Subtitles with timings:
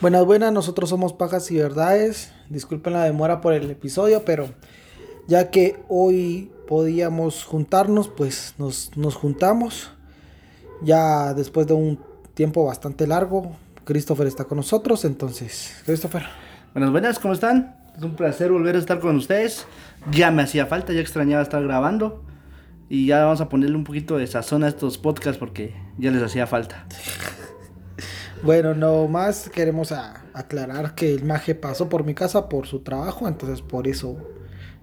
[0.00, 2.32] Buenas, buenas, nosotros somos Pajas y Verdades.
[2.48, 4.48] Disculpen la demora por el episodio, pero
[5.26, 9.90] ya que hoy podíamos juntarnos, pues nos, nos juntamos.
[10.80, 12.00] Ya después de un
[12.32, 13.54] tiempo bastante largo,
[13.84, 16.22] Christopher está con nosotros, entonces, Christopher.
[16.72, 17.76] Buenas, buenas, ¿cómo están?
[17.94, 19.66] Es un placer volver a estar con ustedes.
[20.10, 22.24] Ya me hacía falta, ya extrañaba estar grabando.
[22.88, 26.22] Y ya vamos a ponerle un poquito de sazón a estos podcasts porque ya les
[26.22, 26.86] hacía falta.
[28.42, 33.28] Bueno, no más queremos aclarar que el maje pasó por mi casa por su trabajo,
[33.28, 34.16] entonces por eso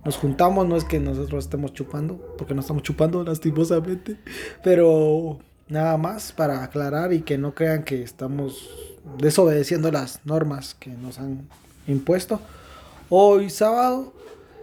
[0.06, 0.68] nos juntamos.
[0.68, 4.18] No es que nosotros estemos chupando, porque no estamos chupando lastimosamente,
[4.64, 5.40] pero
[5.70, 8.70] nada más para aclarar y que no crean que estamos
[9.18, 11.48] desobedeciendo las normas que nos han
[11.88, 12.40] impuesto.
[13.10, 14.14] Hoy sábado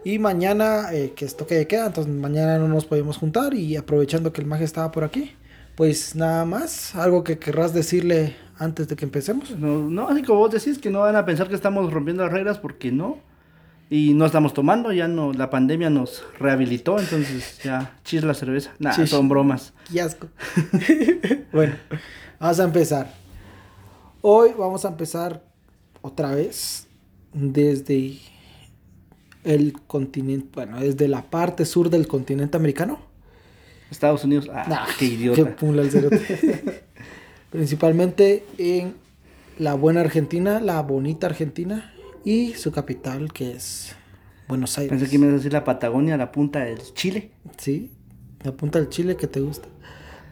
[0.04, 3.76] y mañana eh, que es toque de queda, entonces mañana no nos podemos juntar y
[3.76, 5.32] aprovechando que el maje estaba por aquí.
[5.74, 9.50] Pues nada más, algo que querrás decirle antes de que empecemos.
[9.58, 12.32] No, no, así como vos decís que no van a pensar que estamos rompiendo las
[12.32, 13.18] reglas porque no.
[13.90, 18.72] Y no estamos tomando, ya no, la pandemia nos rehabilitó, entonces ya chis la cerveza.
[18.94, 19.10] Chis.
[19.10, 19.74] son bromas.
[19.92, 20.28] Qué asco.
[21.52, 21.74] bueno,
[22.40, 23.14] vamos a empezar.
[24.22, 25.44] Hoy vamos a empezar
[26.00, 26.88] otra vez
[27.34, 28.18] desde
[29.44, 32.98] el continente, bueno, desde la parte sur del continente americano.
[33.90, 35.56] Estados Unidos, ah, Nah, qué idiota.
[35.56, 36.62] pula el cerote.
[37.54, 38.96] Principalmente en
[39.60, 43.94] la buena Argentina, la bonita Argentina y su capital que es
[44.48, 44.90] Buenos Aires.
[44.90, 47.30] Pensé que me ibas a decir la Patagonia, la punta del Chile.
[47.56, 47.92] Sí,
[48.42, 49.68] me apunta el chile que te gusta.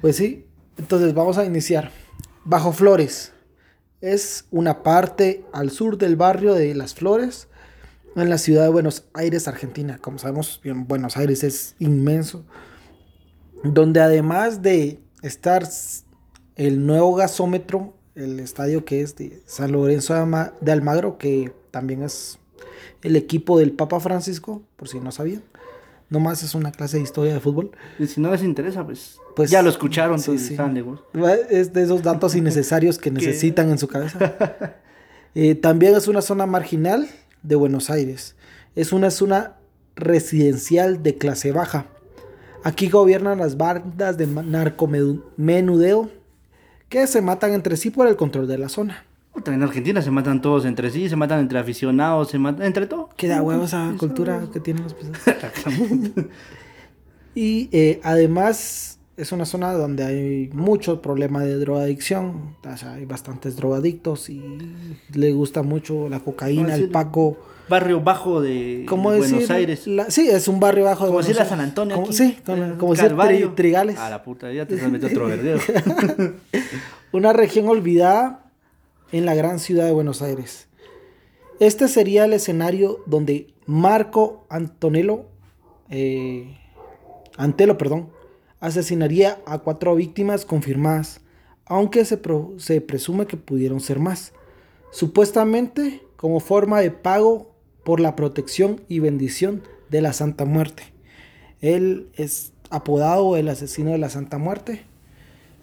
[0.01, 1.93] Pues sí, entonces vamos a iniciar.
[2.45, 3.33] Bajo Flores
[4.01, 7.47] es una parte al sur del barrio de Las Flores,
[8.17, 9.99] en la ciudad de Buenos Aires, Argentina.
[9.99, 12.45] Como sabemos, Buenos Aires es inmenso.
[13.63, 15.63] Donde además de estar
[16.57, 21.53] el nuevo gasómetro, el estadio que es de San Lorenzo de Alma- de Almagro, que
[21.71, 22.39] también es
[23.03, 25.43] el equipo del Papa Francisco, por si no sabían.
[26.11, 27.71] Nomás es una clase de historia de fútbol.
[27.99, 30.55] Y si no les interesa, pues, Pues, ya lo escucharon, sí, sí.
[31.49, 34.19] Es de esos datos innecesarios que necesitan en su cabeza.
[35.35, 37.09] Eh, también es una zona marginal
[37.43, 38.37] de Buenos Aires.
[38.77, 39.55] Es una zona
[39.97, 41.87] residencial de clase baja.
[42.65, 46.11] Aquí gobiernan las bandas de narcomenudeo
[46.93, 49.07] que se matan entre sí por el control de la zona.
[49.47, 53.09] En Argentina se matan todos entre sí, se matan entre aficionados, se matan entre todo.
[53.17, 55.53] Queda huevo esa cultura que tienen los pesados.
[57.35, 62.57] Y eh, además es una zona donde hay mucho problema de drogadicción.
[62.71, 64.43] O sea, hay bastantes drogadictos y
[65.15, 67.37] le gusta mucho la cocaína, ¿Cómo el paco.
[67.69, 69.53] Barrio bajo de ¿Cómo Buenos decir?
[69.53, 69.87] Aires.
[69.87, 71.51] La- sí, es un barrio bajo de Como Buenos decir la Aires.
[71.51, 72.17] San Antonio Como- aquí.
[72.17, 73.99] Sí, como, Eh, como decir tri- Trigales.
[73.99, 75.59] A la puta, ya te metido otro verdeo.
[77.13, 78.51] Una región olvidada
[79.13, 80.69] en la gran ciudad de Buenos Aires.
[81.61, 85.27] Este sería el escenario donde Marco Antonello,
[85.91, 86.59] eh,
[87.37, 88.09] Antelo, perdón,
[88.63, 91.21] asesinaría a cuatro víctimas confirmadas,
[91.67, 92.19] aunque se,
[92.57, 94.33] se presume que pudieron ser más,
[94.91, 97.53] supuestamente como forma de pago
[97.85, 100.85] por la protección y bendición de la Santa Muerte.
[101.61, 104.83] Él es apodado el asesino de la Santa Muerte.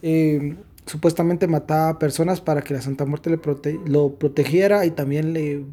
[0.01, 4.91] Eh, supuestamente mataba a personas para que la Santa Muerte le prote- lo protegiera y
[4.91, 5.63] también le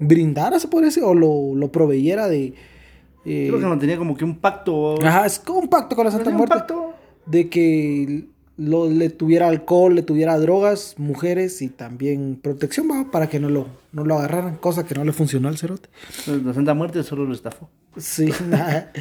[0.00, 2.52] brindara, se puede decir, o lo, lo proveyera de...
[3.24, 5.02] eh, Creo que no tenía como que un pacto.
[5.04, 6.54] Ajá, es como un pacto con la Santa ¿Tenía un Muerte.
[6.56, 6.94] pacto?
[7.26, 8.26] De que
[8.56, 13.10] lo- le tuviera alcohol, le tuviera drogas, mujeres y también protección, ¿va?
[13.10, 15.88] para que no lo, no lo agarraran, cosa que no le funcionó al cerote.
[16.26, 17.68] La Santa Muerte solo lo estafó.
[17.96, 18.92] Sí, nada.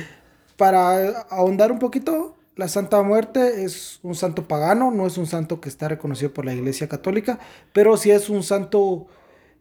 [0.58, 5.60] Para ahondar un poquito, la Santa Muerte es un santo pagano, no es un santo
[5.60, 7.40] que está reconocido por la Iglesia Católica,
[7.74, 9.08] pero sí es un santo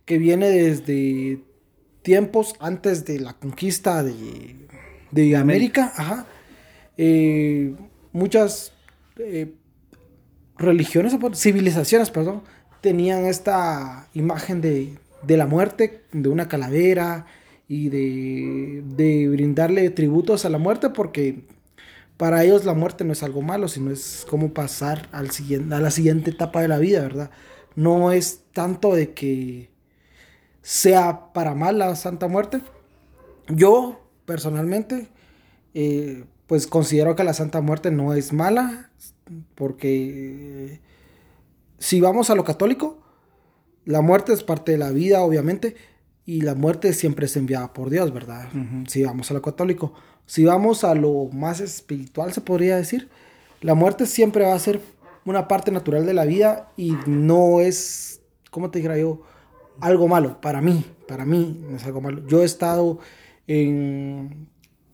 [0.04, 1.40] que viene desde
[2.02, 4.68] tiempos antes de la conquista de,
[5.10, 5.92] de América.
[5.96, 6.26] Ajá.
[6.96, 7.74] Eh,
[8.12, 8.72] muchas
[9.16, 9.54] eh,
[10.58, 12.42] religiones, civilizaciones, perdón,
[12.80, 17.26] tenían esta imagen de, de la muerte, de una calavera
[17.68, 21.44] y de, de brindarle tributos a la muerte porque
[22.16, 25.80] para ellos la muerte no es algo malo, sino es como pasar al siguiente, a
[25.80, 27.30] la siguiente etapa de la vida, ¿verdad?
[27.74, 29.71] No es tanto de que
[30.62, 32.60] sea para mal la Santa Muerte.
[33.48, 35.08] Yo, personalmente,
[35.74, 38.90] eh, pues considero que la Santa Muerte no es mala,
[39.54, 40.80] porque eh,
[41.78, 43.02] si vamos a lo católico,
[43.84, 45.74] la muerte es parte de la vida, obviamente,
[46.24, 48.48] y la muerte siempre es enviada por Dios, ¿verdad?
[48.86, 49.92] Si vamos a lo católico.
[50.26, 53.08] Si vamos a lo más espiritual, se podría decir,
[53.60, 54.80] la muerte siempre va a ser
[55.24, 58.20] una parte natural de la vida y no es,
[58.50, 59.22] ¿cómo te dijera yo?
[59.80, 60.40] Algo malo.
[60.40, 62.26] Para mí, para mí no es algo malo.
[62.26, 62.98] Yo he estado
[63.46, 64.48] en,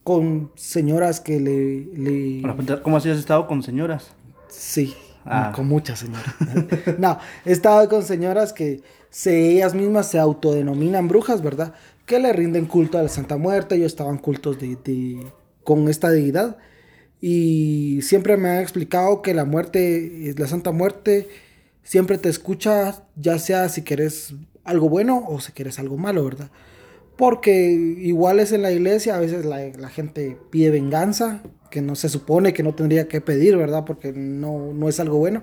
[0.05, 2.83] con señoras que le...
[2.83, 4.13] ¿Cómo así has estado con señoras?
[4.49, 4.95] Sí,
[5.25, 5.53] ah.
[5.55, 6.35] con muchas señoras.
[6.99, 11.75] no, he estado con señoras que se, ellas mismas se autodenominan brujas, ¿verdad?
[12.07, 13.77] Que le rinden culto a la Santa Muerte.
[13.77, 15.27] Ellos estaban cultos de, de,
[15.65, 16.57] con esta deidad.
[17.21, 21.29] Y siempre me han explicado que la muerte, la Santa Muerte,
[21.83, 24.35] siempre te escucha, ya sea si quieres
[24.69, 26.51] algo bueno o si quieres algo malo, ¿verdad?
[27.17, 31.97] Porque igual es en la iglesia, a veces la, la, gente pide venganza, que no
[31.97, 33.85] se supone que no tendría que pedir, ¿verdad?
[33.85, 35.43] Porque no, no es algo bueno.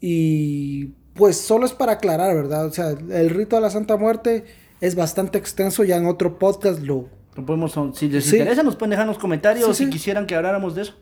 [0.00, 2.66] Y pues solo es para aclarar, ¿verdad?
[2.66, 4.44] O sea, el rito de la Santa Muerte
[4.80, 9.04] es bastante extenso, ya en otro podcast lo, podemos, si les interesa, nos pueden dejar
[9.04, 10.94] en los comentarios si quisieran que habláramos de eso.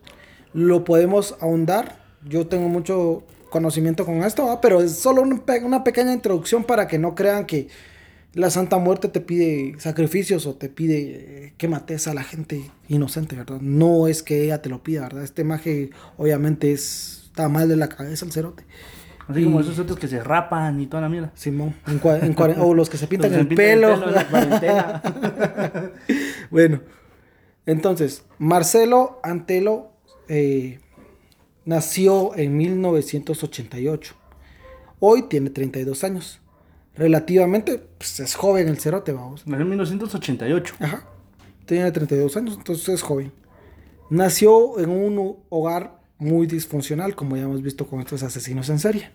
[0.53, 2.01] Lo podemos ahondar.
[2.25, 3.23] Yo tengo mucho
[3.53, 7.67] conocimiento con esto, pero es solo una pequeña introducción para que no crean que
[8.33, 12.71] la Santa Muerte te pide sacrificios o te pide eh, que mates a la gente
[12.87, 13.61] inocente, ¿verdad?
[13.61, 15.23] No es que ella te lo pida, ¿verdad?
[15.23, 18.65] Este maje obviamente es, está mal de la cabeza el cerote.
[19.27, 21.31] Así como esos otros que se rapan y toda la mierda.
[21.35, 21.75] Simón,
[22.57, 23.97] o los que se pintan el, pelo.
[26.49, 26.81] bueno,
[27.67, 29.91] entonces, Marcelo Antelo
[30.27, 30.79] eh,
[31.65, 34.15] nació en 1988.
[34.99, 36.39] Hoy tiene 32 años.
[36.95, 39.47] Relativamente, pues es joven el cerote, vamos.
[39.47, 40.75] Nació en 1988.
[40.79, 41.07] Ajá.
[41.65, 43.31] Tiene 32 años, entonces es joven.
[44.09, 49.09] Nació en un hogar muy disfuncional, como ya hemos visto con estos asesinos en serie.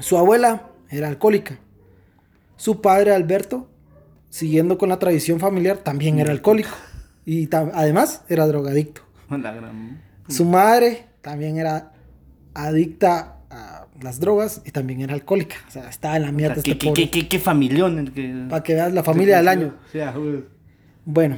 [0.00, 1.58] Su abuela era alcohólica.
[2.56, 3.68] Su padre, Alberto,
[4.28, 6.70] siguiendo con la tradición familiar, también era alcohólico.
[7.24, 9.02] Y además era drogadicto.
[10.28, 11.92] Su madre también era
[12.54, 15.56] adicta a las drogas y también era alcohólica.
[15.68, 16.56] O sea, estaba en la mierda.
[16.56, 18.12] este ¿qué, qué, qué, familión.
[18.48, 19.74] Para que veas la familia del año.
[21.04, 21.36] Bueno,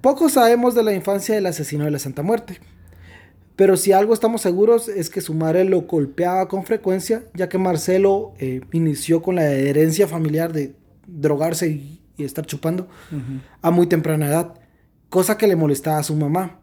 [0.00, 2.60] poco sabemos de la infancia del asesino de la Santa Muerte.
[3.56, 7.56] Pero si algo estamos seguros es que su madre lo golpeaba con frecuencia, ya que
[7.56, 12.88] Marcelo eh, inició con la herencia familiar de drogarse y, estar chupando
[13.60, 14.54] a muy temprana edad,
[15.10, 16.60] cosa que le molestaba a su mamá.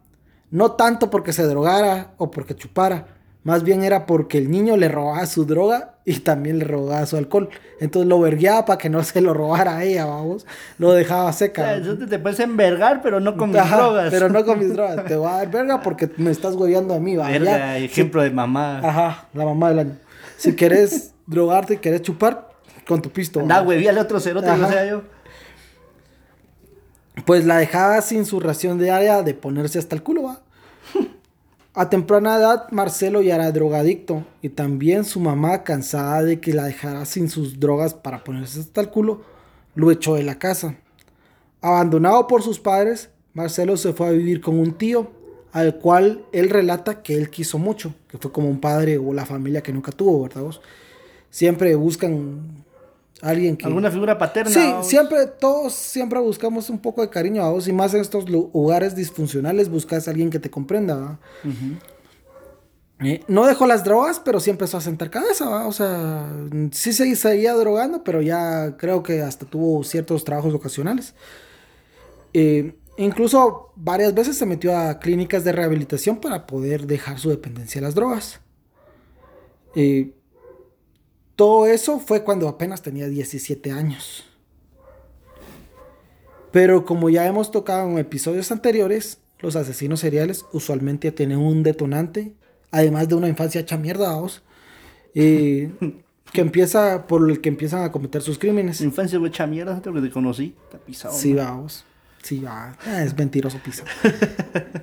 [0.54, 3.08] No tanto porque se drogara o porque chupara,
[3.42, 7.16] más bien era porque el niño le robaba su droga y también le robaba su
[7.16, 7.48] alcohol.
[7.80, 10.46] Entonces lo vergueaba para que no se lo robara a ella, vamos.
[10.78, 11.76] Lo dejaba seca.
[11.90, 14.10] O te, puedes envergar, pero no con mis drogas.
[14.12, 15.04] Pero no con mis drogas.
[15.06, 17.30] Te voy a dar verga porque me estás hueveando a mí, va.
[17.30, 18.78] Verga, ejemplo de mamá.
[18.78, 19.96] Ajá, la mamá del año.
[20.36, 22.48] Si querés drogarte y querés chupar,
[22.86, 23.42] con tu pisto.
[23.44, 25.02] Da, al otro cerote, no sea yo.
[27.24, 30.43] Pues la dejaba sin su ración diaria de ponerse hasta el culo, va.
[31.76, 36.66] A temprana edad, Marcelo ya era drogadicto y también su mamá, cansada de que la
[36.66, 39.22] dejara sin sus drogas para ponerse hasta el culo,
[39.74, 40.76] lo echó de la casa.
[41.60, 45.10] Abandonado por sus padres, Marcelo se fue a vivir con un tío,
[45.50, 49.26] al cual él relata que él quiso mucho, que fue como un padre o la
[49.26, 50.44] familia que nunca tuvo, ¿verdad?
[51.28, 52.64] Siempre buscan
[53.30, 53.66] alguien que...
[53.66, 54.50] ¿Alguna figura paterna?
[54.50, 58.28] Sí, siempre, todos siempre buscamos un poco de cariño a vos y más en estos
[58.28, 61.18] lugares disfuncionales buscas a alguien que te comprenda.
[63.00, 66.26] Eh, no dejó las drogas, pero sí empezó a sentar cabeza, o sea,
[66.70, 71.14] sí se seguía drogando, pero ya creo que hasta tuvo ciertos trabajos ocasionales.
[72.32, 77.80] Eh, incluso varias veces se metió a clínicas de rehabilitación para poder dejar su dependencia
[77.80, 78.40] de las drogas.
[79.74, 80.12] Eh,
[81.36, 84.24] todo eso fue cuando apenas tenía 17 años.
[86.52, 92.32] Pero como ya hemos tocado en episodios anteriores, los asesinos seriales usualmente tienen un detonante,
[92.70, 94.16] además de una infancia hecha mierda,
[95.14, 98.80] que empieza por el que empiezan a cometer sus crímenes.
[98.80, 101.14] Infancia hecha mierda, te conocí, te pisado.
[101.14, 101.84] Sí, vamos.
[102.22, 102.76] Sí, va.
[102.86, 103.88] Ah, es mentiroso pisado.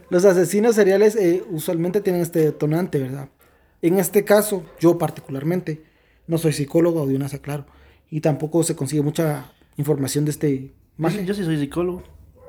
[0.10, 3.30] los asesinos seriales eh, usualmente tienen este detonante, ¿verdad?
[3.82, 5.84] En este caso, yo particularmente,
[6.32, 7.66] no soy psicólogo, de una claro.
[8.10, 12.04] Y tampoco se consigue mucha información de este Yo, sí soy psicólogo,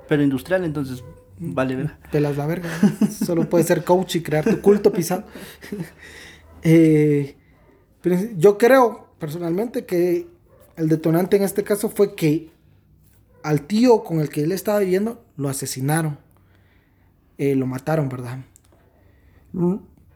[0.08, 1.02] pero industrial, entonces
[1.36, 1.98] vale verga.
[2.12, 2.70] Pelas la verga.
[3.10, 5.24] Solo puedes ser coach y crear tu culto pisado.
[6.64, 7.34] Eh,
[8.36, 10.28] yo creo, personalmente, que
[10.76, 12.50] el detonante en este caso fue que
[13.42, 16.18] al tío con el que él estaba viviendo lo asesinaron.
[17.36, 18.44] Eh, lo mataron, ¿verdad?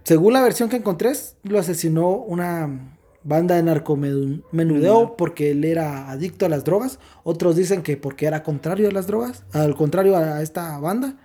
[0.05, 1.11] Según la versión que encontré,
[1.43, 2.96] lo asesinó una
[3.27, 6.99] banda de narcomenudeo porque él era adicto a las drogas.
[7.25, 11.17] Otros dicen que porque era contrario a las drogas, al contrario a esta banda.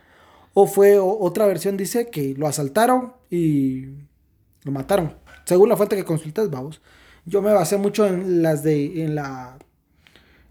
[0.53, 3.85] O fue otra versión dice que lo asaltaron y
[4.63, 5.13] lo mataron.
[5.45, 6.81] Según la fuente que consultas, vamos.
[7.25, 9.57] Yo me basé mucho en las de en la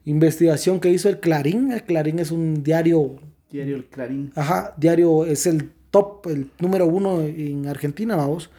[0.05, 1.73] investigación que hizo el Clarín.
[1.73, 3.17] El Clarín es un diario.
[3.51, 4.33] Diario El Clarín.
[4.37, 8.51] Ajá, diario es el top, el número uno en Argentina, vamos.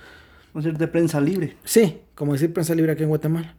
[0.53, 1.55] Vamos a ser de prensa libre.
[1.63, 3.55] Sí, como decir prensa libre aquí en Guatemala.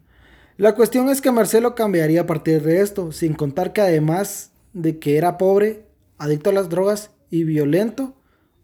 [0.58, 4.98] La cuestión es que Marcelo cambiaría a partir de esto, sin contar que además de
[4.98, 5.84] que era pobre,
[6.18, 8.14] adicto a las drogas y violento,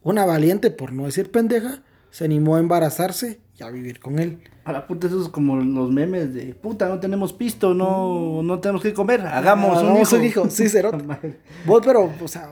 [0.02, 4.38] una valiente, por no decir pendeja, se animó a embarazarse y a vivir con él.
[4.64, 8.60] A la puta, eso es como los memes de puta, no tenemos pisto, no, no
[8.60, 10.42] tenemos que comer, hagamos, Hagamos un un hijo.
[10.42, 11.02] hijo, sí, cerote.
[11.64, 12.50] Vos, pero, o sea,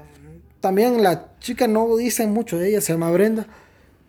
[0.61, 3.47] también la chica no dice mucho de ella, se llama Brenda.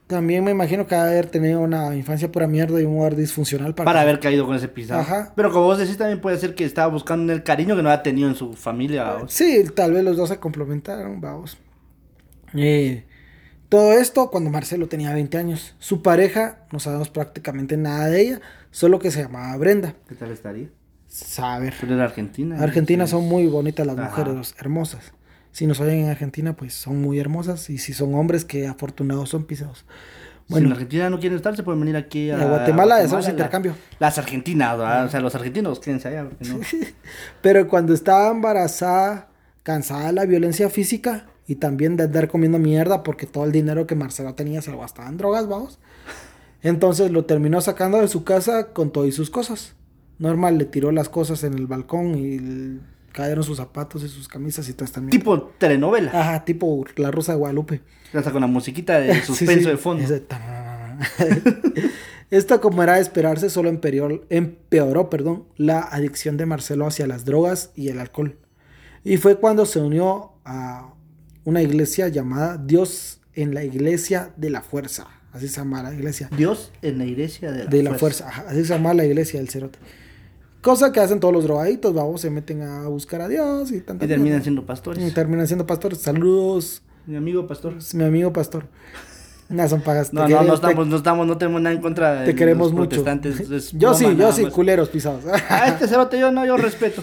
[0.07, 3.85] También me imagino que haber tenido una infancia pura mierda y un hogar disfuncional para,
[3.85, 5.01] Para haber caído con ese pisado.
[5.01, 5.33] Ajá.
[5.35, 8.03] Pero como vos decís, también puede ser que estaba buscando el cariño que no había
[8.03, 9.17] tenido en su familia.
[9.27, 11.57] Sí, tal vez los dos se complementaron, vamos.
[12.55, 13.05] Eh,
[13.67, 15.75] todo esto cuando Marcelo tenía 20 años.
[15.77, 19.93] Su pareja, no sabemos prácticamente nada de ella, solo que se llamaba Brenda.
[20.07, 20.69] ¿Qué tal estaría?
[21.07, 21.73] Saber.
[21.81, 22.63] Pero en Argentina.
[22.63, 23.11] Argentina sí.
[23.11, 24.09] son muy bonitas las Ajá.
[24.09, 25.11] mujeres, hermosas.
[25.57, 27.71] Si nos oyen en Argentina, pues son muy hermosas.
[27.71, 29.79] Y si son hombres, que afortunados son pisados.
[29.79, 33.05] si Bueno, en Argentina no quieren estar, se pueden venir aquí a, a Guatemala y
[33.05, 33.73] hacemos la- intercambio.
[33.97, 35.05] Las argentinas, ¿verdad?
[35.05, 36.25] o sea, los argentinos, quédense allá.
[36.25, 36.59] no.
[37.41, 39.29] Pero cuando estaba embarazada,
[39.63, 43.87] cansada de la violencia física y también de andar comiendo mierda porque todo el dinero
[43.87, 45.79] que Marcelo tenía se lo gastaba en drogas, vamos.
[46.61, 49.73] Entonces lo terminó sacando de su casa con todas sus cosas.
[50.19, 52.79] Normal, le tiró las cosas en el balcón y
[53.17, 55.17] cayeron sus zapatos y sus camisas y todo esta mierda.
[55.17, 56.11] tipo telenovela.
[56.13, 57.81] Ajá, tipo La Rosa de Guadalupe.
[58.13, 60.03] Hasta con la musiquita de suspenso sí, de fondo.
[60.03, 60.23] ese.
[62.29, 67.25] Esto, como era de esperarse, solo empeoró, empeoró perdón, la adicción de Marcelo hacia las
[67.25, 68.37] drogas y el alcohol.
[69.03, 70.93] Y fue cuando se unió a
[71.43, 75.07] una iglesia llamada Dios en la Iglesia de la Fuerza.
[75.31, 76.29] Así se llama la iglesia.
[76.35, 78.27] Dios en la iglesia de la, De la fuerza.
[78.47, 79.79] así se llama la iglesia del cerote.
[80.67, 84.03] Cosa que hacen todos los drogadictos, vamos, se meten a buscar a Dios y tanta
[84.03, 84.43] Y terminan mierda.
[84.43, 85.13] siendo Y pastores.
[85.13, 85.99] terminan siendo pastores.
[85.99, 87.75] Saludos, Mi amigo pastor.
[87.93, 88.65] mi amigo pastor.
[89.47, 90.11] No, son pagas.
[90.11, 92.73] No, no, no estamos, no estamos, no tenemos nada en contra de Te queremos los
[92.73, 92.89] mucho.
[93.01, 93.39] protestantes.
[93.49, 94.51] es Yo sí, yo sí, más.
[94.53, 95.23] culeros pisados.
[95.49, 97.01] A este cerote yo no, yo respeto.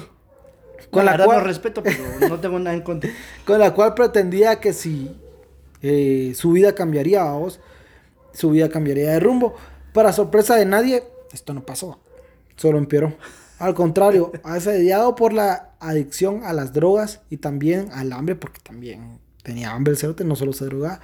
[0.90, 1.96] Con la la verdad cual- no respeto, pero
[2.28, 3.08] no tengo nada en contra.
[3.46, 5.10] Con la cual pretendía que si
[5.80, 7.60] eh, su vida cambiaría, vamos,
[8.34, 9.54] su vida cambiaría de rumbo.
[9.94, 11.02] Para sorpresa de nadie,
[11.32, 11.98] esto no pasó.
[12.56, 13.14] Solo empeoró.
[13.58, 19.18] Al contrario, asediado por la adicción a las drogas y también al hambre, porque también
[19.42, 21.00] tenía hambre el cerote, no solo se drogaba,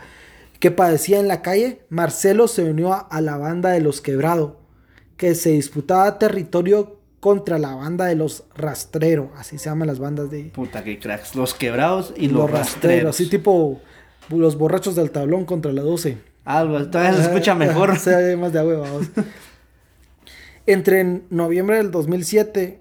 [0.59, 4.61] que padecía en la calle, Marcelo se unió a, la banda de los Quebrado,
[5.17, 10.31] que se disputaba territorio contra la banda de los Rastrero, así se llaman las bandas
[10.31, 11.35] de Puta que cracks.
[11.35, 13.17] Los quebrados y los, los, rastreros, rastreros.
[13.17, 13.81] así tipo
[14.29, 16.19] los borrachos del tablón contra la 12.
[16.45, 17.99] Algo, todavía se escucha mejor.
[17.99, 18.61] Se ve más de.
[20.67, 22.81] Entre noviembre del 2007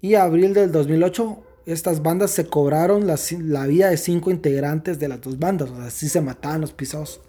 [0.00, 5.08] y abril del 2008, estas bandas se cobraron la, la vida de cinco integrantes de
[5.08, 5.70] las dos bandas.
[5.70, 7.20] O sea, así se mataban los pisados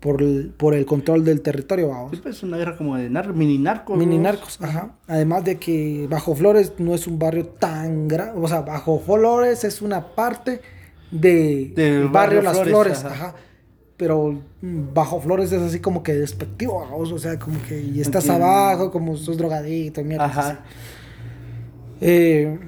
[0.00, 2.10] por el, por el control del territorio, vamos.
[2.12, 3.96] Sí, pues, Es una guerra como de nar mini narcos.
[3.96, 4.96] Mini narcos, ajá.
[5.06, 9.62] Además de que Bajo Flores no es un barrio tan grande, o sea, Bajo Flores
[9.62, 10.60] es una parte
[11.12, 13.14] de barrio, barrio Las Flores, Flores, ajá.
[13.28, 13.34] ajá.
[14.02, 18.46] Pero Bajo Flores es así como que despectivo, o sea, como que y estás Entiendo.
[18.46, 20.24] abajo, como sos drogadito, mierda.
[20.24, 20.64] Ajá.
[22.00, 22.58] Eh,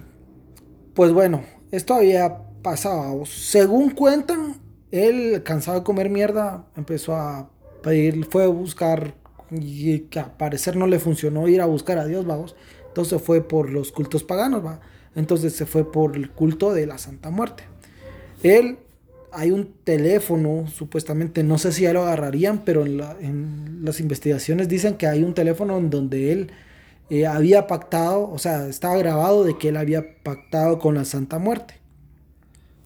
[0.95, 3.27] pues bueno, esto había pasado.
[3.27, 4.61] Según cuentan,
[4.93, 7.51] él, cansado de comer mierda, empezó a
[7.83, 9.15] pedir, fue a buscar,
[9.51, 12.55] y que al parecer no le funcionó ir a buscar a Dios, vamos.
[12.87, 14.79] Entonces fue por los cultos paganos, va.
[15.17, 17.65] Entonces se fue por el culto de la Santa Muerte.
[18.45, 18.79] Él,
[19.35, 24.01] hay un teléfono, supuestamente, no sé si ya lo agarrarían, pero en, la- en las
[24.01, 26.51] investigaciones dicen que hay un teléfono en donde él
[27.11, 31.39] eh, había pactado, o sea, estaba grabado de que él había pactado con la Santa
[31.39, 31.75] Muerte.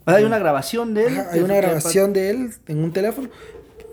[0.05, 1.19] Sea, hay una grabación de él.
[1.19, 3.29] Ajá, hay una grabación de él en un teléfono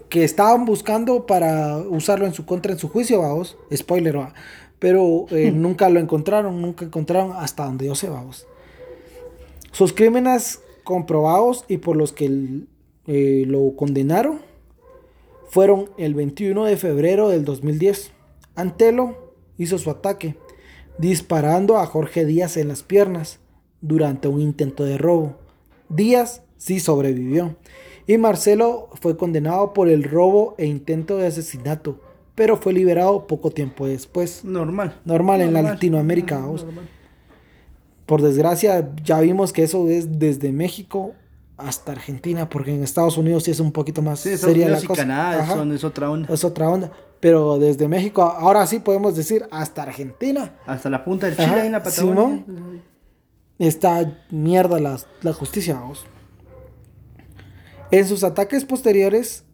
[0.08, 3.58] que estaban buscando para usarlo en su contra en su juicio, vamos.
[3.75, 4.34] Spoiler, va.
[4.78, 8.46] Pero eh, nunca lo encontraron, nunca encontraron hasta donde yo sé, vamos.
[9.72, 12.31] Sus crímenes comprobados y por los que
[13.09, 14.38] eh, lo condenaron
[15.49, 18.12] fueron el 21 de febrero del 2010.
[18.55, 20.37] Antelo hizo su ataque,
[20.97, 23.40] disparando a Jorge Díaz en las piernas
[23.81, 25.35] durante un intento de robo.
[25.88, 27.57] Díaz sí sobrevivió
[28.07, 32.00] y Marcelo fue condenado por el robo e intento de asesinato,
[32.37, 34.45] pero fue liberado poco tiempo después.
[34.45, 35.00] Normal.
[35.05, 35.62] Normal en la.
[35.62, 36.88] Latinoamérica, normal.
[38.06, 41.12] Por desgracia, ya vimos que eso es desde México
[41.56, 44.84] hasta Argentina, porque en Estados Unidos sí es un poquito más Sí, seria la y
[44.86, 45.02] cosa.
[45.02, 46.32] Canadá Ajá, son, es otra onda.
[46.32, 46.92] es otra onda.
[47.18, 50.54] Pero desde México, ahora sí podemos decir hasta Argentina.
[50.66, 52.44] Hasta la punta del Ajá, Chile ahí en la Patagonia.
[53.58, 56.04] está mierda la, la justicia, vamos.
[57.90, 59.44] En sus ataques posteriores,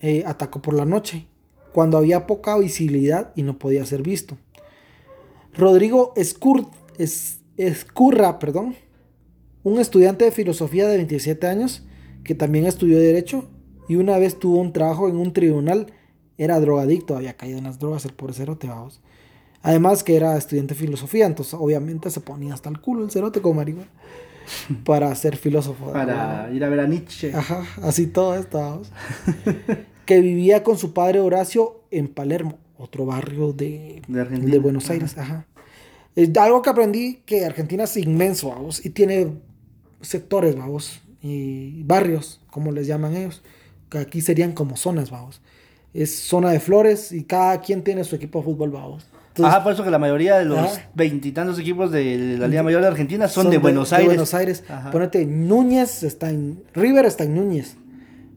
[0.00, 1.26] eh, atacó por la noche,
[1.72, 4.38] cuando había poca visibilidad y no podía ser visto.
[5.52, 6.66] Rodrigo Escur,
[6.98, 8.74] es, Escurra, perdón,
[9.64, 11.84] un estudiante de filosofía de 27 años
[12.24, 13.50] que también estudió Derecho
[13.86, 15.92] y una vez tuvo un trabajo en un tribunal,
[16.38, 19.02] era drogadicto, había caído en las drogas, el pobre cerote, vamos.
[19.62, 23.42] Además que era estudiante de filosofía, entonces obviamente se ponía hasta el culo el cerote
[23.42, 23.90] con marihuana
[24.86, 25.92] para ser filósofo.
[25.92, 27.34] Para ir a ver a Nietzsche.
[27.34, 28.90] Ajá, así todo esto, vamos.
[30.06, 35.18] que vivía con su padre Horacio en Palermo, otro barrio de, de, Buenos Aires.
[35.18, 35.46] Ajá.
[36.16, 39.32] Es algo que aprendí que Argentina es inmenso, vamos, y tiene
[40.00, 43.42] sectores, vamos, y barrios, como les llaman ellos,
[43.88, 45.40] que aquí serían como zonas, vamos.
[45.92, 49.06] Es zona de flores y cada quien tiene su equipo de fútbol, vamos.
[49.42, 52.88] Ajá, por eso que la mayoría de los veintitantos equipos de la Liga Mayor de
[52.88, 54.08] Argentina son, de, Buenos Aires.
[54.08, 54.64] De Buenos Aires.
[54.92, 56.62] Ponete, Núñez está en.
[56.74, 57.76] River está en Núñez.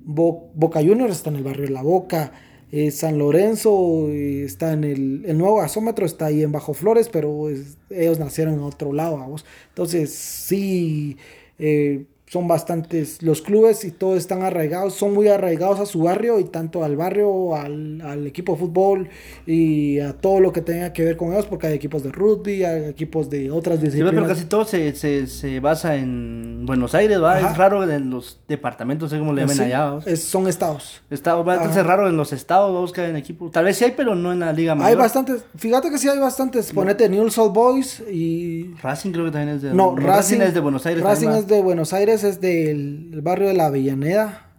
[0.06, 2.32] Boca Juniors está en el barrio de La Boca.
[2.76, 7.08] Eh, San Lorenzo eh, está en el, el nuevo gasómetro, está ahí en Bajo Flores,
[7.08, 7.48] pero
[7.92, 9.46] ellos nacieron en otro lado, vamos.
[9.70, 11.18] Entonces, sí,
[11.60, 16.40] eh, son bastantes los clubes y todos están arraigados, son muy arraigados a su barrio
[16.40, 19.10] y tanto al barrio, al, al, equipo de fútbol
[19.46, 22.64] y a todo lo que tenga que ver con ellos, porque hay equipos de rugby,
[22.64, 24.10] hay equipos de otras disciplinas.
[24.10, 27.40] Sí, pero casi todo se, se, se basa en Buenos Aires, ¿va?
[27.40, 30.00] Es raro en los departamentos, sé cómo le llaman allá.
[30.08, 31.04] Es, son estados.
[31.12, 33.52] Estados, va a ser raro en los estados, vamos que hay en equipo.
[33.52, 34.90] Tal vez sí hay, pero no en la Liga Mayor.
[34.90, 38.74] Hay bastantes, fíjate que sí hay bastantes, ponete Newell's Old Boys y...
[38.82, 39.72] Racing creo que también es de...
[39.72, 41.04] No, Racing, es de Buenos Aires.
[41.04, 44.50] Racing es de Buenos Aires es del barrio de la Avellaneda.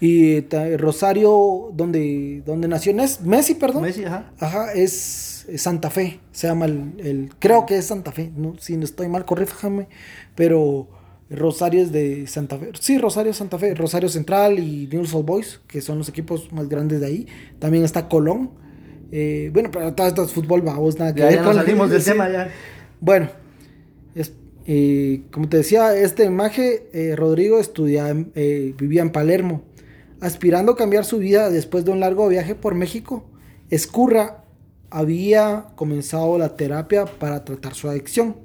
[0.00, 0.40] Y
[0.76, 3.82] Rosario, donde, donde nació Messi, perdón.
[3.82, 4.32] Messi, ajá.
[4.38, 6.20] Ajá, es, Santa Fe.
[6.32, 8.30] Se llama el, Creo que es Santa Fe.
[8.36, 9.88] No, si no estoy mal, corríjame.
[10.34, 10.88] Pero
[11.30, 12.70] Rosario es de Santa Fe.
[12.78, 13.74] Sí, Rosario Santa Fe.
[13.74, 17.26] Rosario Central y Newell's Old Boys, que son los equipos más grandes de ahí.
[17.58, 18.50] También está Colón.
[19.12, 22.28] Eh, bueno, pero todo esto es fútbol, vamos, nada que ya, ya salimos del tema
[22.28, 22.50] ya.
[23.00, 23.28] Bueno,
[25.30, 29.62] como te decía, este imagen, eh, Rodrigo eh, vivía en Palermo,
[30.20, 33.24] aspirando a cambiar su vida después de un largo viaje por México.
[33.68, 34.44] Escurra
[34.88, 38.36] había comenzado la terapia para tratar su adicción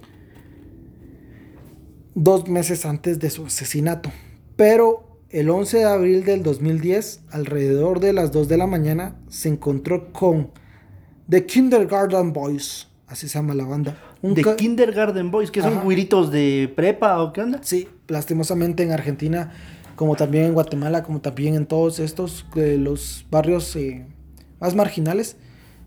[2.15, 4.11] dos meses antes de su asesinato.
[4.57, 9.47] Pero el 11 de abril del 2010, alrededor de las 2 de la mañana, se
[9.47, 10.51] encontró con
[11.29, 16.71] The Kindergarten Boys, así se llama la banda de Kindergarten Boys, que son güiritos de
[16.75, 17.59] prepa o qué onda.
[17.63, 19.51] Sí, lastimosamente en Argentina,
[19.95, 24.05] como también en Guatemala, como también en todos estos, eh, los barrios eh,
[24.59, 25.37] más marginales,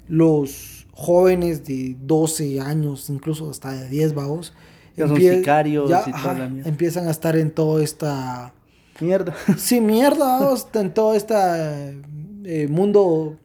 [0.08, 4.54] los jóvenes de 12 años, incluso hasta de 10 vagos,
[4.96, 8.52] ya son sicarios y empiezan a estar en toda esta...
[9.00, 9.34] Mierda.
[9.56, 11.34] Sí, mierda, en todo este
[12.68, 13.38] mundo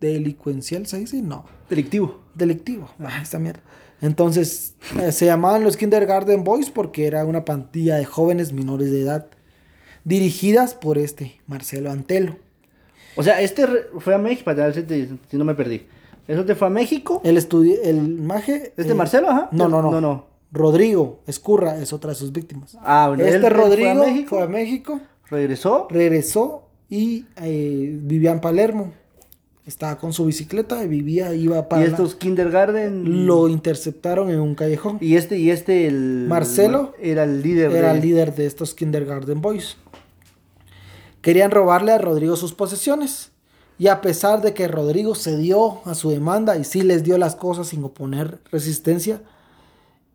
[0.00, 1.22] delincuencial, ¿se dice?
[1.22, 1.44] No.
[1.68, 2.20] Delictivo.
[2.34, 2.88] Delictivo.
[3.00, 3.60] Ah, esta mierda.
[4.00, 9.02] Entonces, eh, se llamaban los Kindergarten Boys porque era una pandilla de jóvenes menores de
[9.02, 9.26] edad,
[10.04, 12.36] dirigidas por este, Marcelo Antelo.
[13.16, 13.66] O sea, este
[13.98, 14.86] fue a México, para si
[15.32, 15.86] no me perdí.
[16.28, 17.20] ¿Eso te fue a México?
[17.24, 18.72] El estudio, el maje...
[18.76, 19.48] ¿Este Marcelo, ajá?
[19.50, 20.00] No, no, no.
[20.00, 22.76] No, Rodrigo Escurra es otra de sus víctimas.
[22.82, 23.24] Ah, bueno.
[23.24, 24.28] Este Rodrigo fue a México.
[24.28, 25.88] Fue a México regresó.
[25.90, 28.92] Regresó y eh, vivía en Palermo
[29.68, 31.82] estaba con su bicicleta y vivía, iba para...
[31.82, 33.26] ¿Y estos kindergarten?
[33.26, 34.96] Lo interceptaron en un callejón.
[35.00, 36.24] ¿Y este, y este, el...
[36.26, 36.94] Marcelo?
[36.98, 39.76] Era el líder Era el líder de estos kindergarten boys.
[41.20, 43.30] Querían robarle a Rodrigo sus posesiones.
[43.78, 47.36] Y a pesar de que Rodrigo cedió a su demanda y sí les dio las
[47.36, 49.20] cosas sin oponer resistencia,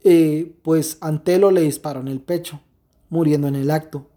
[0.04, 2.60] eh, pues Antelo le disparó en el pecho,
[3.10, 4.08] muriendo en el acto.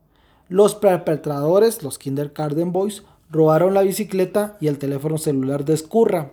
[0.48, 6.32] Los perpetradores, los kindergarten boys, robaron la bicicleta y el teléfono celular de Escurra,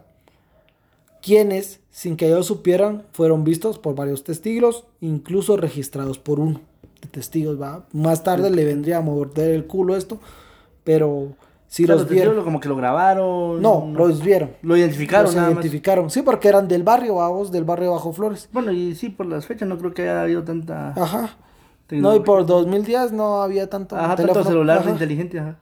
[1.21, 6.62] quienes, sin que ellos supieran, fueron vistos por varios testigos, incluso registrados por uno
[7.01, 7.62] de testigos.
[7.62, 7.86] ¿va?
[7.93, 10.19] Más tarde le vendría a morder el culo esto,
[10.84, 11.36] pero
[11.73, 12.43] si los vieron.
[12.43, 13.60] como que lo grabaron.
[13.60, 14.51] No, los vieron.
[14.62, 15.34] Lo identificaron.
[15.34, 16.10] Los identificaron.
[16.12, 18.47] Sí, porque eran del barrio, vamos, del barrio Bajo Flores.
[18.51, 20.89] Bueno, y sí, por las fechas no creo que haya habido tanta.
[20.89, 21.36] Ajá.
[21.89, 23.95] No, y por 2010 no había tanto.
[23.95, 25.58] Ajá, tanto celular inteligente, ajá.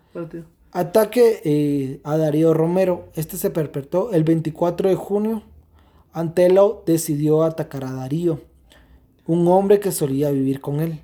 [0.74, 3.10] Ataque eh, a Darío Romero.
[3.14, 5.44] Este se perpetró el 24 de junio.
[6.14, 8.40] Antelo decidió atacar a Darío,
[9.26, 11.02] un hombre que solía vivir con él.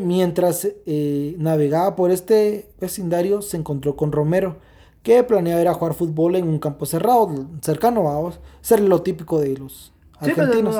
[0.00, 4.56] mientras eh, navegaba por este vecindario, se encontró con Romero,
[5.02, 9.38] que planeaba ir a jugar fútbol en un campo cerrado, cercano, vamos, ser lo típico
[9.40, 10.76] de los pues, argentinos.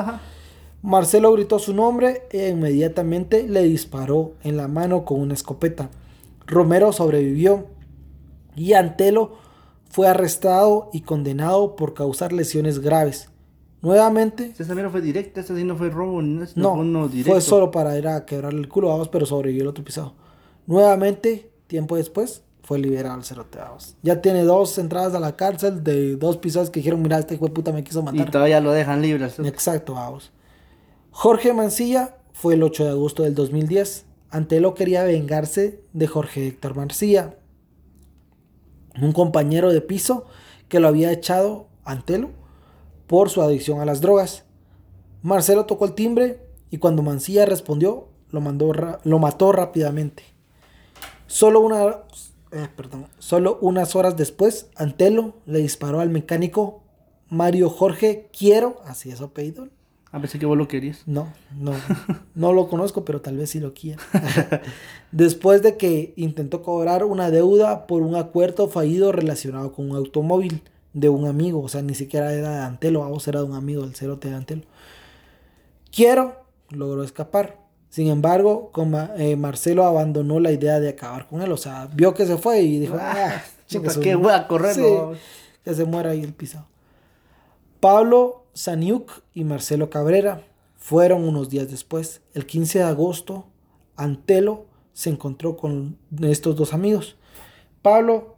[0.81, 5.89] Marcelo gritó su nombre e inmediatamente le disparó en la mano con una escopeta.
[6.47, 7.67] Romero sobrevivió
[8.55, 9.35] y Antelo
[9.89, 13.29] fue arrestado y condenado por causar lesiones graves.
[13.81, 14.53] Nuevamente.
[14.57, 16.45] También no fue directa, esta sí no fue robo, no,
[16.83, 19.83] No, fue fue solo para ir a quebrarle el culo, vamos, pero sobrevivió el otro
[19.83, 20.13] pisado.
[20.65, 23.95] Nuevamente, tiempo después, fue liberado el cerote, vamos.
[24.01, 27.45] Ya tiene dos entradas a la cárcel de dos pisados que dijeron, mira, este hijo
[27.45, 28.31] de puta me quiso Y matar.
[28.31, 29.25] todavía lo dejan libre.
[29.25, 29.45] al.
[29.45, 30.31] Exacto, vamos.
[31.11, 34.05] Jorge Mancilla fue el 8 de agosto del 2010.
[34.29, 37.35] Antelo quería vengarse de Jorge Héctor Mancilla,
[39.01, 40.25] un compañero de piso
[40.67, 42.31] que lo había echado Antelo
[43.07, 44.43] por su adicción a las drogas.
[45.21, 50.23] Marcelo tocó el timbre y cuando Mancilla respondió, lo, mandó lo mató rápidamente.
[51.27, 52.03] Solo, una,
[52.51, 56.83] eh, perdón, solo unas horas después, Antelo le disparó al mecánico
[57.29, 59.69] Mario Jorge Quiero, así es su.
[60.11, 61.03] A veces que vos lo querías.
[61.05, 61.27] No,
[61.59, 61.73] no,
[62.35, 64.01] no lo conozco, pero tal vez sí lo quiera.
[65.11, 70.61] Después de que intentó cobrar una deuda por un acuerdo fallido relacionado con un automóvil
[70.93, 73.83] de un amigo, o sea, ni siquiera era de Antelo, vamos, era de un amigo
[73.83, 74.63] del cerote de Antelo.
[75.91, 76.35] Quiero
[76.69, 77.57] logró escapar.
[77.89, 81.87] Sin embargo, con Ma- eh, Marcelo abandonó la idea de acabar con él, o sea,
[81.93, 84.73] vio que se fue y dijo, ah, su- ¿Qué voy a correr?
[84.75, 84.81] Sí,
[85.63, 86.65] que se muera ahí el pisado.
[87.79, 90.43] Pablo Saniuk y Marcelo Cabrera
[90.77, 92.21] fueron unos días después.
[92.33, 93.45] El 15 de agosto,
[93.95, 97.17] Antelo se encontró con estos dos amigos.
[97.81, 98.35] Pablo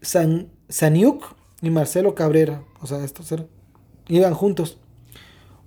[0.00, 1.24] San, Saniuk
[1.62, 3.48] y Marcelo Cabrera, o sea, estos eran-
[4.08, 4.78] iban juntos.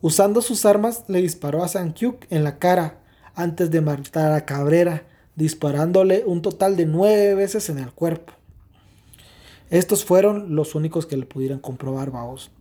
[0.02, 3.00] Usando sus armas, le disparó a Sankyuk en la cara
[3.34, 8.34] antes de matar a Cabrera, disparándole un total de nueve veces en el cuerpo.
[9.70, 12.52] Estos fueron los únicos que le pudieran comprobar, vamos.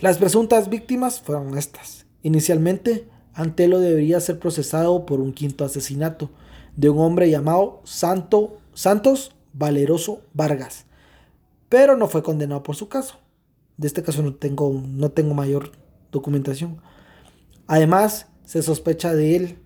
[0.00, 2.06] Las presuntas víctimas fueron estas.
[2.22, 6.30] Inicialmente, Antelo debería ser procesado por un quinto asesinato
[6.76, 10.86] de un hombre llamado Santo, Santos Valeroso Vargas,
[11.68, 13.18] pero no fue condenado por su caso.
[13.76, 15.72] De este caso no tengo, no tengo mayor
[16.10, 16.80] documentación.
[17.66, 19.58] Además, se sospecha de él,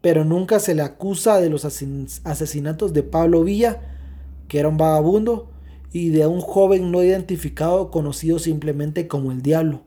[0.00, 3.80] pero nunca se le acusa de los asesinatos de Pablo Villa,
[4.48, 5.51] que era un vagabundo,
[5.92, 9.82] y de un joven no identificado conocido simplemente como el Diablo,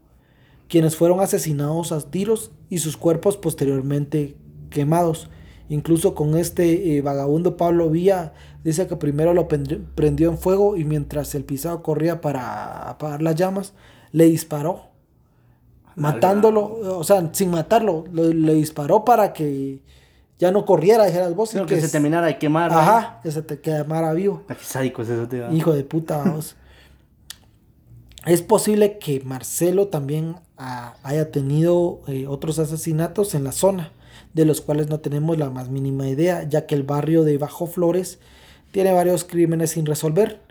[0.67, 4.35] quienes fueron asesinados a tiros y sus cuerpos posteriormente
[4.69, 5.29] quemados.
[5.67, 10.77] Incluso con este eh, vagabundo Pablo Villa dice que primero lo prend- prendió en fuego
[10.77, 13.73] y mientras el pisado corría para apagar las llamas,
[14.11, 14.81] le disparó
[15.95, 19.81] matándolo, o sea, sin matarlo, lo- le disparó para que
[20.39, 21.49] ya no corriera, dijeras vos.
[21.49, 22.71] y Sino que se s- terminara de quemar.
[22.73, 24.43] Ajá, que se te quemara vivo.
[24.47, 25.51] Qué sádico es eso, tío.
[25.51, 26.55] Hijo de puta, vamos.
[28.25, 33.91] Es posible que Marcelo también haya tenido eh, otros asesinatos en la zona,
[34.33, 37.67] de los cuales no tenemos la más mínima idea, ya que el barrio de Bajo
[37.67, 38.19] Flores
[38.71, 40.41] tiene varios crímenes sin resolver.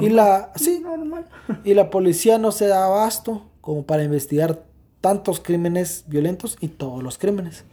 [0.00, 1.26] Y la, sí, Normal.
[1.64, 4.62] y la policía no se da abasto como para investigar
[5.02, 7.64] tantos crímenes violentos y todos los crímenes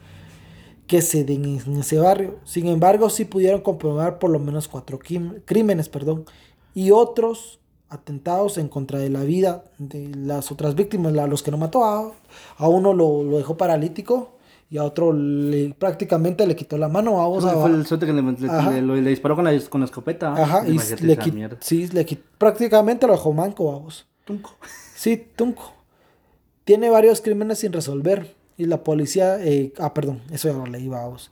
[0.92, 2.36] que se den en ese barrio.
[2.44, 5.00] Sin embargo, sí pudieron comprobar por lo menos cuatro
[5.46, 6.26] crímenes, perdón,
[6.74, 11.52] y otros atentados en contra de la vida de las otras víctimas, a los que
[11.52, 12.12] no mató, a,
[12.58, 14.34] a uno lo, lo dejó paralítico
[14.70, 17.22] y a otro le, prácticamente le quitó la mano.
[17.22, 20.34] A, Fue el suerte que le, disparó con la, con la escopeta.
[20.34, 20.74] Ajá, y
[21.08, 24.06] le quit- sí, le quit- prácticamente lo dejó manco, vamos.
[24.26, 24.52] Tunco.
[24.94, 25.72] Sí, Tunco.
[26.66, 28.36] Tiene varios crímenes sin resolver.
[28.58, 29.44] Y la policía.
[29.44, 31.32] eh, ah, perdón, eso ya lo leí, vamos.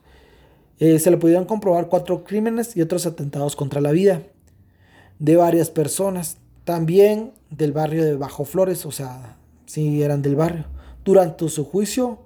[0.80, 4.24] Eh, se le pudieron comprobar cuatro crímenes y otros atentados contra la vida
[5.20, 6.38] de varias personas.
[6.64, 10.66] También del barrio de Bajo Flores, o sea, sí eran del barrio.
[11.04, 12.20] Durante su juicio,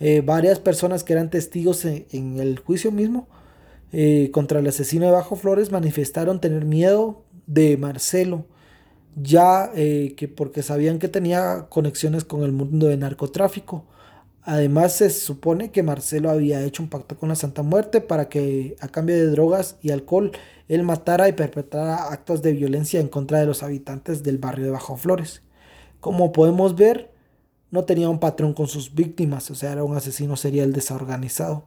[0.00, 3.28] eh, varias personas que eran testigos en, el juicio mismo
[3.92, 8.46] eh, contra el asesino de Bajo Flores manifestaron tener miedo de Marcelo
[9.16, 13.84] ya que porque sabían que tenía conexiones con el mundo de narcotráfico.
[14.46, 18.76] Además se supone que Marcelo había hecho un pacto con la Santa Muerte para que
[18.80, 20.32] a cambio de drogas y alcohol
[20.68, 24.70] él matara y perpetrara actos de violencia en contra de los habitantes del barrio de
[24.70, 25.42] Bajo Flores.
[26.00, 27.10] Como podemos ver,
[27.70, 31.64] no tenía un patrón con sus víctimas, o sea, era un asesino serial desorganizado.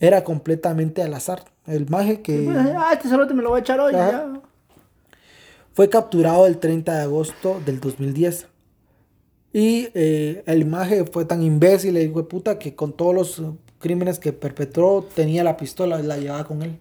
[0.00, 1.44] Era completamente al azar.
[1.66, 2.48] El maje que...
[2.76, 3.92] Ah, este cerote me lo voy a echar hoy.
[3.92, 4.40] Ya.
[5.72, 8.48] Fue capturado el 30 de agosto del 2010.
[9.52, 13.42] Y eh, el imagen fue tan imbécil, hijo de puta, que con todos los
[13.78, 16.78] crímenes que perpetró tenía la pistola y la llevaba con él.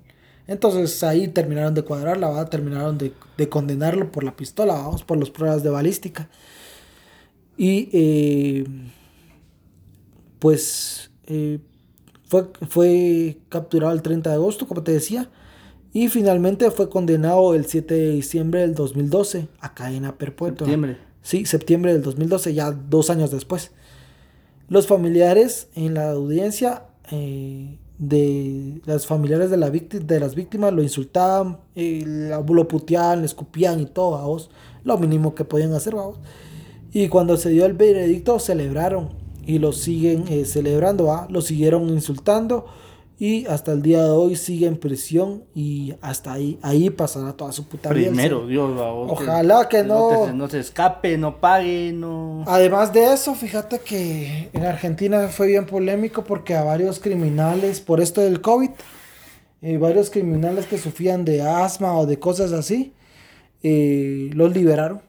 [0.48, 5.30] Entonces ahí terminaron de cuadrarla, terminaron de, de condenarlo por la pistola, vamos, por las
[5.30, 6.30] pruebas de balística.
[7.58, 8.66] Y eh,
[10.40, 11.60] pues eh,
[12.26, 15.30] fue, fue capturado el 30 de agosto, como te decía,
[15.92, 20.68] y finalmente fue condenado el 7 de diciembre del 2012 a cadena perpetua.
[21.22, 23.72] Sí, septiembre del 2012, ya dos años después.
[24.68, 30.82] Los familiares en la audiencia eh, de las familiares de, la de las víctimas lo
[30.82, 34.48] insultaban, eh, lo puteaban, le escupían y todo,
[34.84, 36.20] lo mínimo que podían hacer, vamos.
[36.92, 39.10] Y cuando se dio el veredicto celebraron
[39.46, 41.28] y lo siguen eh, celebrando, ¿va?
[41.30, 42.66] lo siguieron insultando
[43.22, 47.52] y hasta el día de hoy sigue en prisión y hasta ahí ahí pasará toda
[47.52, 48.08] su puta vida.
[48.08, 52.46] Primero, Dios, Ojalá que, no no, se escape, no pague, no.
[52.48, 58.00] Además de eso, fíjate que en Argentina fue bien polémico porque a varios criminales por
[58.00, 58.70] esto del COVID,
[59.64, 62.94] eh, varios criminales que sufrían de asma o de cosas así,
[63.64, 65.09] eh, los liberaron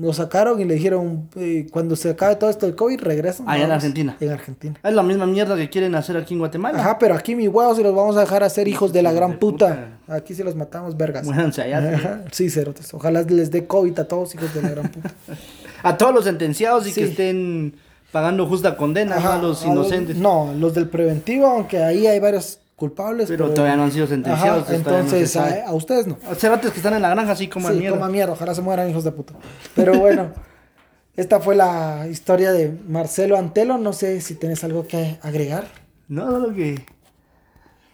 [0.00, 3.48] lo sacaron y le dijeron, eh, cuando se acabe todo esto del COVID, regresan.
[3.48, 4.16] Allá en Argentina.
[4.18, 4.80] En Argentina.
[4.82, 6.80] Es la misma mierda que quieren hacer aquí en Guatemala.
[6.80, 9.12] Ajá, pero aquí mi huevos y los vamos a dejar a ser hijos de la
[9.12, 9.98] gran puta.
[10.08, 11.26] Aquí sí los matamos, vergas.
[11.26, 12.24] Muéranse allá.
[12.32, 12.94] Sí, cerotes.
[12.94, 15.10] Ojalá les dé COVID a todos hijos de la gran puta.
[15.82, 17.74] a todos los sentenciados y que estén
[18.10, 20.16] pagando justa condena, a los inocentes.
[20.16, 23.28] no, los del preventivo, aunque ahí hay varios culpables.
[23.28, 24.70] Pero, todavía no han sido sentenciados.
[24.70, 26.16] entonces, a, ustedes no.
[26.34, 27.98] Cerotes que están en la granja, así como sí, mierda.
[27.98, 29.34] como mierda, ojalá se mueran hijos de puta.
[29.76, 30.32] Pero bueno,
[31.16, 33.76] esta fue la historia de Marcelo Antelo.
[33.76, 35.68] No sé si tienes algo que agregar.
[36.08, 36.86] No, lo que.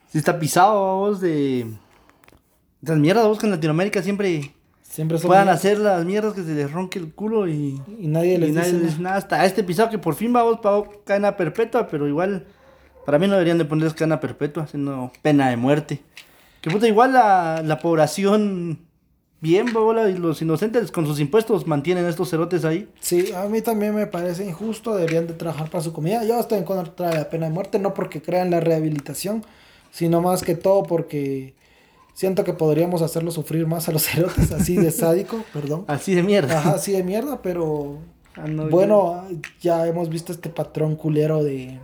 [0.09, 1.67] Si está pisado vos de.
[2.83, 4.55] Esas mierdas, vos que en Latinoamérica siempre.
[4.83, 7.83] Siempre puedan hacer las mierdas que se les ronque el culo y.
[7.99, 9.17] Y nadie les, dice, nada.
[9.17, 12.47] Hasta este pisado que por fin va vos pagó cadena perpetua, pero igual
[13.07, 16.01] para mí no deberían de ponerles cadena perpetua, sino pena de muerte.
[16.61, 18.81] Que puta, igual la, la población
[19.41, 22.89] bien, bola, y los inocentes con sus impuestos mantienen estos cerotes ahí.
[23.01, 26.25] Sí, a mí también me parece injusto, deberían de trabajar para su comida.
[26.25, 29.45] Yo estoy en contra de la pena de muerte, no porque crean la rehabilitación,
[29.93, 31.55] sino más que todo porque
[32.13, 35.85] siento que podríamos hacerlo sufrir más a los cerotes, así de sádico, perdón.
[35.87, 36.59] Así de mierda.
[36.59, 37.99] Ajá, así de mierda, pero
[38.37, 39.29] ah, bueno,
[39.61, 41.79] ya hemos visto este patrón culero de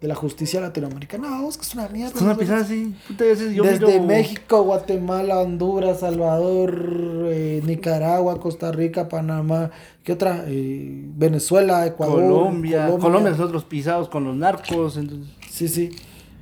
[0.00, 1.28] de la justicia latinoamericana.
[1.30, 2.14] Vamos, que es una mierda.
[2.14, 2.94] Es una así.
[3.16, 9.70] Desde México, Guatemala, Honduras, Salvador, eh, Nicaragua, Costa Rica, Panamá,
[10.04, 10.44] ¿qué otra?
[10.46, 12.22] Eh, Venezuela, Ecuador.
[12.22, 12.86] Colombia.
[12.86, 13.04] Colombia.
[13.04, 14.96] Colombia, nosotros pisados con los narcos.
[14.96, 15.34] Entonces...
[15.50, 15.90] Sí, sí.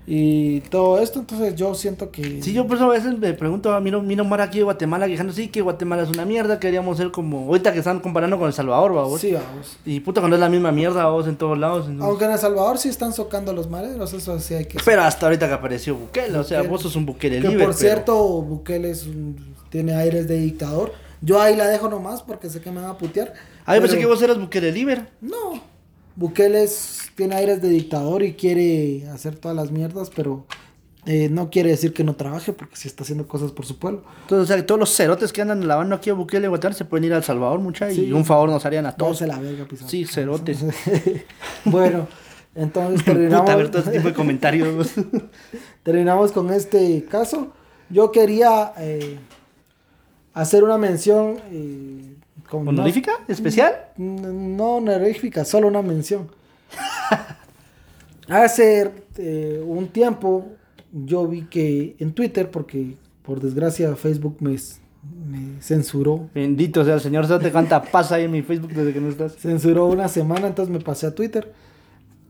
[0.06, 2.40] Y todo esto, entonces yo siento que...
[2.40, 5.08] Sí, yo por eso a veces me pregunto, a mí no mar aquí de Guatemala
[5.08, 7.46] quejando, sí, que Guatemala es una mierda, queríamos ser como...
[7.46, 9.20] Ahorita que están comparando con El Salvador, vos.
[9.20, 9.78] Sí, vamos.
[9.84, 11.88] Y puta, cuando es la misma mierda, vos, en todos lados.
[12.00, 14.78] Aunque en El Salvador sí están socando los mareros, eso sí hay que...
[14.84, 18.14] Pero hasta ahorita que apareció Bukele, o sea, vos sos un Bukele que por cierto,
[18.42, 19.08] Bukele es
[19.70, 20.92] tiene aires de dictador.
[21.20, 23.34] Yo ahí la dejo nomás porque sé que me van a putear.
[23.64, 25.06] Ah, yo pensé que vos eras Bukele libre.
[25.20, 25.60] No,
[26.16, 26.66] Bukele
[27.14, 30.46] tiene aires de dictador y quiere hacer todas las mierdas, pero
[31.04, 34.02] eh, no quiere decir que no trabaje porque sí está haciendo cosas por su pueblo.
[34.22, 37.04] Entonces, o sea, todos los cerotes que andan lavando aquí a Bukele Guatemala se pueden
[37.04, 39.20] ir a El Salvador, mucha, y un favor nos harían a todos.
[39.20, 39.88] la verga, pisado.
[39.88, 40.64] Sí, cerotes.
[41.64, 42.08] bueno,
[42.56, 43.48] entonces terminamos.
[43.48, 44.88] a ver todo ese tipo de comentarios.
[45.82, 47.52] terminamos con este caso.
[47.90, 49.18] Yo quería eh,
[50.32, 51.38] hacer una mención.
[51.52, 52.15] Eh,
[52.50, 53.12] ¿Honorífica?
[53.28, 53.74] ¿Especial?
[53.96, 56.28] No, honorífica, solo una mención.
[58.28, 60.46] Hace eh, un tiempo
[60.92, 64.56] yo vi que en Twitter, porque por desgracia Facebook me,
[65.28, 66.30] me censuró.
[66.34, 69.36] Bendito sea el Señor, ¿sabes cuánta pasa ahí en mi Facebook desde que no estás?
[69.36, 71.52] Censuró una semana, entonces me pasé a Twitter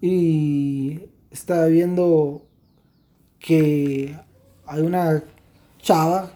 [0.00, 1.00] y
[1.30, 2.42] estaba viendo
[3.38, 4.16] que
[4.66, 5.22] hay una
[5.80, 6.30] chava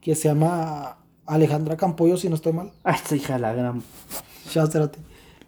[0.00, 2.72] que se llama Alejandra Campollo, si no estoy mal.
[2.84, 3.82] Ah, esta hija de la gran.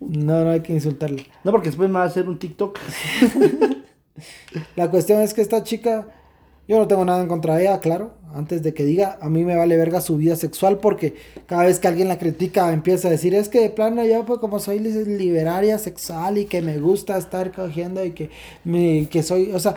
[0.00, 1.26] No, no hay que insultarle.
[1.42, 2.78] No, porque después me va a hacer un TikTok.
[4.76, 6.06] La cuestión es que esta chica,
[6.68, 8.12] yo no tengo nada en contra de ella, claro.
[8.32, 11.14] Antes de que diga, a mí me vale verga su vida sexual porque
[11.46, 14.40] cada vez que alguien la critica empieza a decir, es que de plano yo pues
[14.40, 18.30] como soy liberaria sexual y que me gusta estar cogiendo y que,
[18.64, 19.76] me, que soy, o sea,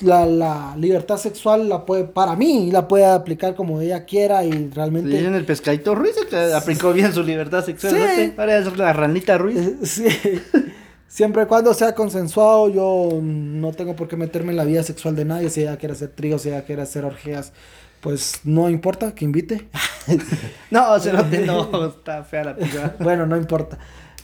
[0.00, 4.70] la, la, libertad sexual la puede, para mí, la puede aplicar como ella quiera y
[4.70, 5.18] realmente...
[5.18, 8.32] en el pescadito Ruiz que aplicó bien su libertad sexual, sí.
[8.34, 9.58] Para la ranita Ruiz.
[9.82, 10.06] Sí.
[11.14, 15.14] Siempre y cuando sea consensuado, yo no tengo por qué meterme en la vida sexual
[15.14, 15.48] de nadie.
[15.48, 17.52] Si ella quiere hacer tríos, si ella quiere hacer orgías,
[18.00, 19.68] pues no importa que invite.
[20.72, 22.96] no, o sea, no, está fea la pica.
[23.00, 23.78] bueno, no importa.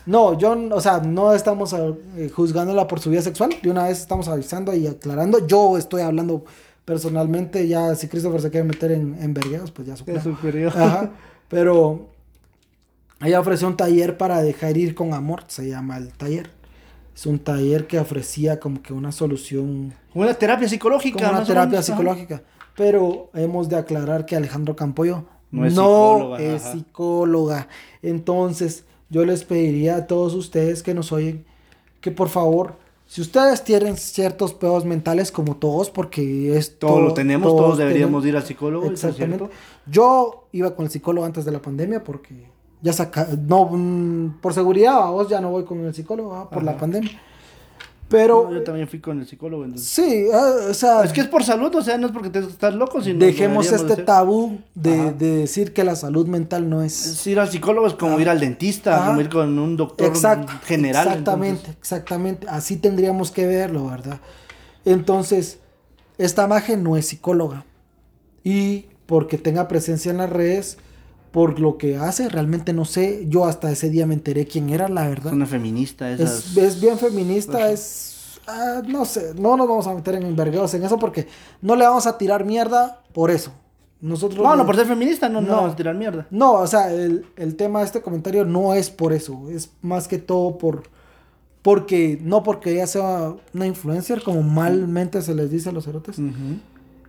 [0.06, 3.50] No, yo, o sea, no estamos eh, juzgándola por su vida sexual.
[3.62, 5.46] De una vez estamos avisando y aclarando.
[5.46, 6.44] Yo estoy hablando
[6.84, 7.68] personalmente.
[7.68, 10.72] Ya, si Christopher se quiere meter en, en pues ya superior.
[10.76, 11.10] Ajá.
[11.48, 12.08] Pero
[13.20, 15.44] ella ofreció un taller para dejar ir con amor.
[15.48, 16.50] Se llama el taller
[17.14, 21.18] Es un taller que ofrecía como que una solución, Una terapia psicológica.
[21.18, 21.98] como una terapia menos, ajá.
[21.98, 22.42] psicológica.
[22.76, 26.72] Pero hemos de aclarar que Alejandro Campoyo No no es es, psicóloga, ajá.
[26.72, 27.68] psicóloga.
[28.02, 31.44] Entonces, yo les pediría a todos ustedes que nos oyen
[32.00, 37.04] que por favor, si ustedes tienen ciertos pedos mentales como todos, porque es Todos todo-
[37.08, 38.84] lo tenemos, todos, deberíamos ir al psicólogo.
[38.86, 39.52] ¿eso es Exactamente.
[39.86, 42.46] Yo iba con el psicólogo antes de la pandemia porque
[42.80, 46.48] ya saca, no, mm, por seguridad, vos ya no voy con el psicólogo ¿va?
[46.48, 47.20] por la pandemia.
[48.10, 49.64] Pero No, yo también fui con el psicólogo.
[49.64, 52.28] entonces- sí, ah, o sea, Es que es por salud, o sea, no es porque
[52.28, 53.24] te estás loco, sino.
[53.24, 57.48] dejemos este tabú de, de decir que la salud mental no es Es ir al
[57.48, 61.06] psicólogo es como ir al dentista, como ir con un doctor Exacto, general.
[61.06, 62.46] Exactamente, entonces- exactamente.
[62.50, 64.18] Así tendríamos que verlo, ¿verdad?
[64.84, 65.58] Entonces,
[66.18, 67.64] esta imagen no es psicóloga.
[68.42, 70.78] Y porque tenga presencia en las redes,
[71.30, 73.26] por lo que hace, realmente no sé.
[73.28, 75.32] Yo hasta ese día me enteré quién era, la es verdad.
[75.32, 76.10] una feminista.
[76.10, 76.50] Esas...
[76.50, 78.40] Es, es bien feminista, es...
[78.46, 81.26] ah, no sé, no nos vamos a meter en envergados en eso porque
[81.62, 83.52] no le vamos a tirar mierda por eso.
[84.00, 85.48] Nosotros No, no, por ser feminista no, no.
[85.48, 85.56] No.
[85.56, 86.26] vamos a tirar mierda.
[86.30, 90.08] no, o sea, el, el tema de este comentario no es por eso, es más
[90.08, 90.84] que todo por...
[91.62, 96.16] Porque, no porque ella sea una influencer, como malmente se les dice a los erotes,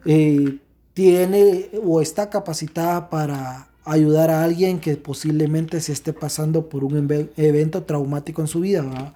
[0.03, 0.57] eh,
[0.93, 6.95] tiene o está capacitada para ayudar a alguien que posiblemente se esté pasando por un
[7.37, 9.13] evento traumático en su vida, ¿verdad?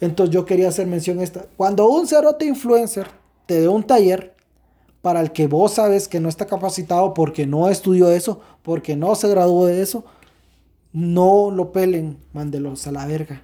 [0.00, 1.46] Entonces yo quería hacer mención a esta.
[1.56, 3.08] Cuando un cerote influencer
[3.46, 4.34] te dé un taller
[5.02, 9.14] para el que vos sabes que no está capacitado porque no estudió eso, porque no
[9.14, 10.04] se graduó de eso,
[10.92, 13.42] no lo pelen, mándelos a la verga.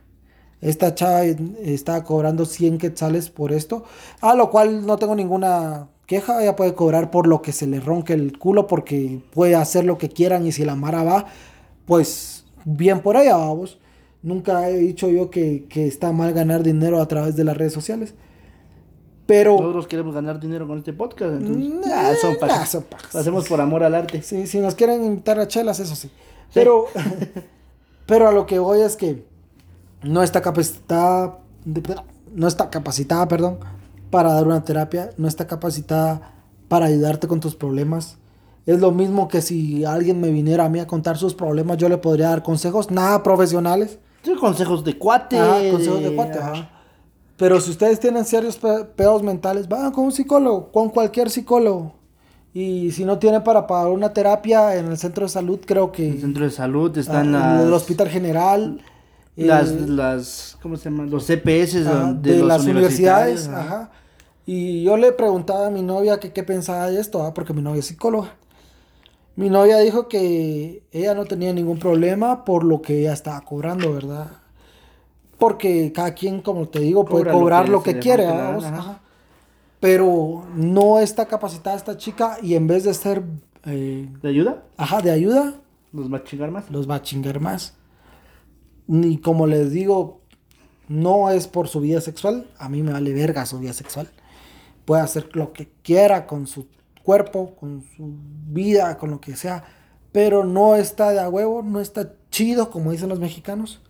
[0.61, 3.85] Esta chava eh, estaba cobrando 100 quetzales por esto,
[4.21, 7.81] a lo cual no tengo ninguna queja, ella puede cobrar por lo que se le
[7.81, 11.27] ronque el culo porque puede hacer lo que quieran y si la Mara va,
[11.87, 13.79] pues bien por ella, vamos.
[14.23, 17.73] Nunca he dicho yo que, que está mal ganar dinero a través de las redes
[17.73, 18.15] sociales.
[19.27, 19.53] Pero...
[19.53, 21.73] Nosotros queremos ganar dinero con este podcast, entonces.
[21.73, 23.15] Mm, nah, son nah, son pajas.
[23.15, 24.23] Lo hacemos por amor al arte.
[24.23, 26.11] Sí, si nos quieren invitar a chelas, eso sí.
[26.53, 26.87] Pero,
[28.07, 29.25] pero a lo que voy es que
[30.03, 31.39] no está capacitada,
[32.35, 33.59] no está capacitada, perdón,
[34.15, 36.21] para dar una terapia, no está capacitada
[36.69, 38.17] para ayudarte con tus problemas.
[38.65, 41.89] Es lo mismo que si alguien me viniera a mí a contar sus problemas, yo
[41.89, 43.99] le podría dar consejos, nada profesionales.
[44.23, 45.37] Sí, consejos de cuate.
[45.37, 46.71] Ajá, consejos de cuate, ajá.
[47.37, 51.95] Pero si ustedes tienen serios pe- pedos mentales, vayan con un psicólogo, con cualquier psicólogo.
[52.53, 56.07] Y si no tienen para pagar una terapia en el centro de salud, creo que
[56.07, 58.81] En el centro de salud ah, están en las, el hospital general,
[59.37, 61.11] las, eh, las, ¿cómo se llaman?
[61.11, 63.61] Los CPS ajá, de, de, los las universidades, ajá.
[63.61, 63.91] ajá.
[64.47, 67.81] Y yo le preguntaba a mi novia qué pensaba de esto, ah, porque mi novia
[67.81, 68.37] es psicóloga.
[69.37, 73.93] Mi novia dijo que ella no tenía ningún problema por lo que ella estaba cobrando,
[73.93, 74.29] ¿verdad?
[75.39, 78.57] Porque cada quien, como te digo, puede Cobra lo cobrar que lo que, quiere, gana,
[78.59, 78.77] Ajá.
[78.79, 79.01] ajá.
[79.81, 83.25] Pero no está capacitada esta chica y en vez de ser,
[83.67, 84.63] eh, ¿Te ayuda?
[84.77, 85.55] ajá, de ayuda,
[85.93, 86.71] ¿Nos va a chingar más?
[86.71, 87.75] los va a chingar más.
[88.87, 90.21] Ni como les digo,
[90.89, 92.47] no es por su vida sexual.
[92.59, 94.09] A mí me vale verga su vida sexual.
[94.85, 96.67] Puede hacer lo que quiera con su
[97.03, 98.15] cuerpo, con su
[98.49, 99.65] vida, con lo que sea.
[100.13, 103.81] Pero no está de a huevo, no está chido, como dicen los mexicanos.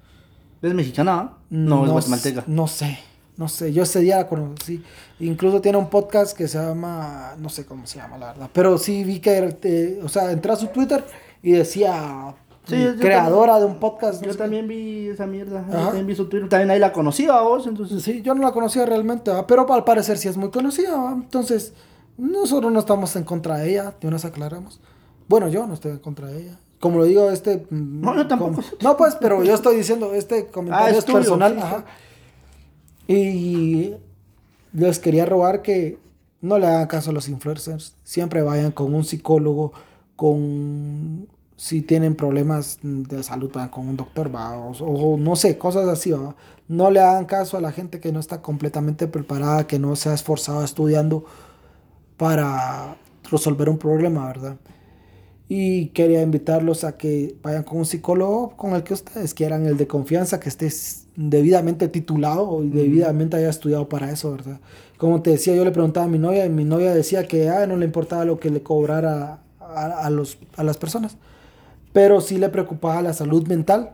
[0.62, 1.12] ¿Es mexicana?
[1.18, 1.38] ah?
[1.50, 2.44] No, es guatemalteca.
[2.46, 2.98] No sé,
[3.36, 3.72] no sé.
[3.72, 4.82] Yo ese día la conocí.
[5.20, 8.50] Incluso tiene un podcast que se llama, no sé cómo se llama, la verdad.
[8.52, 11.04] Pero sí vi que, eh, o sea, entré a su Twitter
[11.42, 12.34] y decía
[12.66, 14.24] Sí, yo- yo creadora de un podcast.
[14.24, 15.64] Yo también vi esa mierda.
[15.70, 16.48] Yo también vi su Twitter.
[16.48, 18.02] También ahí la conocí a vos, entonces.
[18.02, 19.46] Sí, yo no la conocía realmente, ¿va?
[19.46, 20.96] pero al parecer sí es muy conocida.
[20.96, 21.12] ¿va?
[21.12, 21.74] Entonces,
[22.16, 24.80] nosotros no estamos en contra de ella, de nos aclaramos.
[25.28, 26.58] Bueno, yo no estoy en contra de ella.
[26.80, 27.66] Como lo digo, este...
[27.70, 28.60] mm, No, yo tampoco.
[28.82, 31.54] no, pues, pero yo estoy diciendo, este comentario Ah, es es tuyo, personal.
[31.54, 31.84] sí, ajá.
[33.06, 33.94] Y
[34.72, 35.98] les quería robar que
[36.40, 37.94] no le hagan caso a los influencers.
[38.04, 39.72] Siempre vayan con un psicólogo,
[40.16, 41.26] con...
[41.56, 45.88] Si tienen problemas de salud, vayan con un doctor, va, o, o no sé, cosas
[45.88, 46.34] así, va.
[46.68, 50.08] No le hagan caso a la gente que no está completamente preparada, que no se
[50.10, 51.24] ha esforzado estudiando
[52.16, 52.96] para
[53.30, 54.56] resolver un problema, ¿verdad?
[55.48, 59.76] Y quería invitarlos a que vayan con un psicólogo con el que ustedes quieran, el
[59.76, 60.70] de confianza, que esté
[61.16, 64.60] debidamente titulado y debidamente haya estudiado para eso, ¿verdad?
[64.96, 67.66] Como te decía, yo le preguntaba a mi novia y mi novia decía que ah,
[67.66, 71.18] no le importaba lo que le cobrara a, a los, a las personas,
[71.94, 73.92] pero sí le preocupaba la salud mental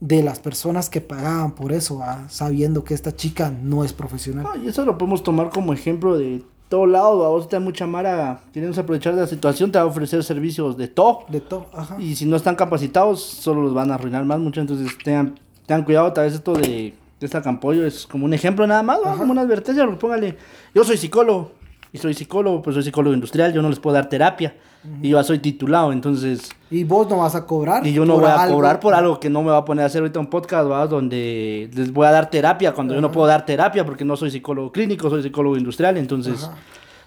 [0.00, 2.28] de las personas que pagaban por eso, ¿va?
[2.28, 4.44] sabiendo que esta chica no es profesional.
[4.44, 7.24] No, y eso lo podemos tomar como ejemplo de todo lado.
[7.24, 8.40] A vos te mucha mara.
[8.52, 11.20] Queriendo aprovechar de la situación, te va a ofrecer servicios de todo.
[11.28, 11.96] De todo, ajá.
[12.00, 14.60] Y si no están capacitados, solo los van a arruinar más mucho.
[14.60, 18.66] Entonces tengan, tengan cuidado, tal vez esto de de esta Campollo es como un ejemplo
[18.66, 20.36] nada más, como una advertencia, porque póngale,
[20.74, 21.52] yo soy psicólogo,
[21.92, 24.54] y soy psicólogo, pues soy psicólogo industrial, yo no les puedo dar terapia,
[25.02, 26.48] y yo ya soy titulado, entonces...
[26.70, 27.86] Y vos no vas a cobrar.
[27.86, 28.56] Y yo no voy a algo.
[28.56, 30.86] cobrar por algo que no me va a poner a hacer ahorita un podcast, ¿va?
[30.86, 34.30] Donde les voy a dar terapia cuando yo no puedo dar terapia porque no soy
[34.30, 35.96] psicólogo clínico, soy psicólogo industrial.
[35.96, 36.48] Entonces,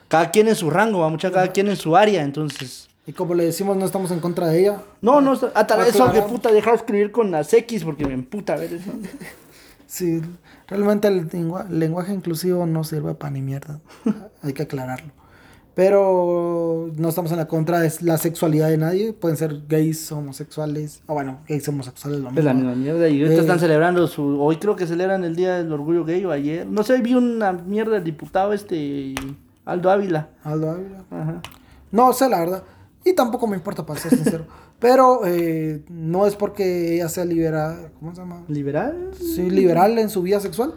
[0.08, 1.10] cada quien en su rango, ¿va?
[1.10, 2.24] Mucha, cada quien en su área.
[2.24, 4.82] Entonces, Y como le decimos, no estamos en contra de ella.
[5.02, 8.56] no, no, hasta eso que puta, dejar de escribir con las X porque me emputa
[8.56, 8.92] ver eso.
[9.88, 10.22] Sí,
[10.70, 13.80] realmente el lengua- lenguaje inclusivo no sirve para ni mierda.
[14.44, 15.12] Hay que aclararlo.
[15.76, 19.14] Pero no estamos en la contra de la sexualidad de nadie.
[19.14, 21.02] Pueden ser gays, homosexuales.
[21.08, 22.70] O bueno, gays, homosexuales, lo Es la mismo.
[22.72, 23.08] misma mierda.
[23.08, 23.42] Y ahorita Eh.
[23.42, 24.42] están celebrando su.
[24.42, 26.68] Hoy creo que celebran el Día del Orgullo Gay o ayer.
[26.68, 29.16] No sé, vi una mierda del diputado este.
[29.66, 30.28] Aldo Ávila.
[30.44, 31.04] Aldo Ávila.
[31.12, 31.42] Ajá.
[31.92, 32.64] No sé, la verdad.
[33.06, 34.46] Y tampoco me importa, para ser sincero.
[34.80, 37.92] Pero eh, no es porque ella sea liberal.
[38.00, 38.44] ¿Cómo se llama?
[38.48, 39.12] ¿Liberal?
[39.18, 40.76] Sí, liberal en su vida sexual.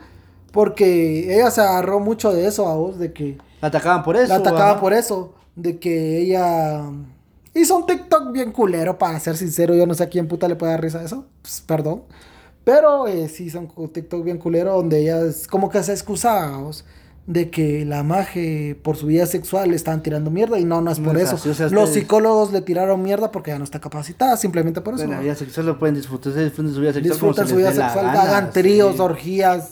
[0.53, 4.29] Porque ella se agarró mucho de eso a vos, de que La atacaban por eso.
[4.29, 4.81] la atacaba ajá.
[4.81, 5.35] por eso.
[5.57, 6.83] De que ella
[7.55, 9.75] hizo un TikTok bien culero, para ser sincero.
[9.75, 11.27] Yo no sé a quién puta le puede dar risa a eso.
[11.43, 12.03] Pues, perdón.
[12.64, 16.59] Pero eh, sí hizo un TikTok bien culero donde ella es como que se excusaba
[16.59, 16.85] vos,
[17.27, 20.91] de que la maje por su vida sexual le estaban tirando mierda y no, no
[20.91, 21.37] es por es eso.
[21.37, 24.95] así, o sea, Los picólogos le tiraron mierda porque ya no está capacitada, simplemente por
[24.95, 25.07] eso.
[25.07, 27.35] La vida sexual lo pueden disfrutar, se disfruten su vida sexual.
[27.35, 29.01] se su vida sexual, gana, hagan tríos, sí.
[29.01, 29.70] orgías.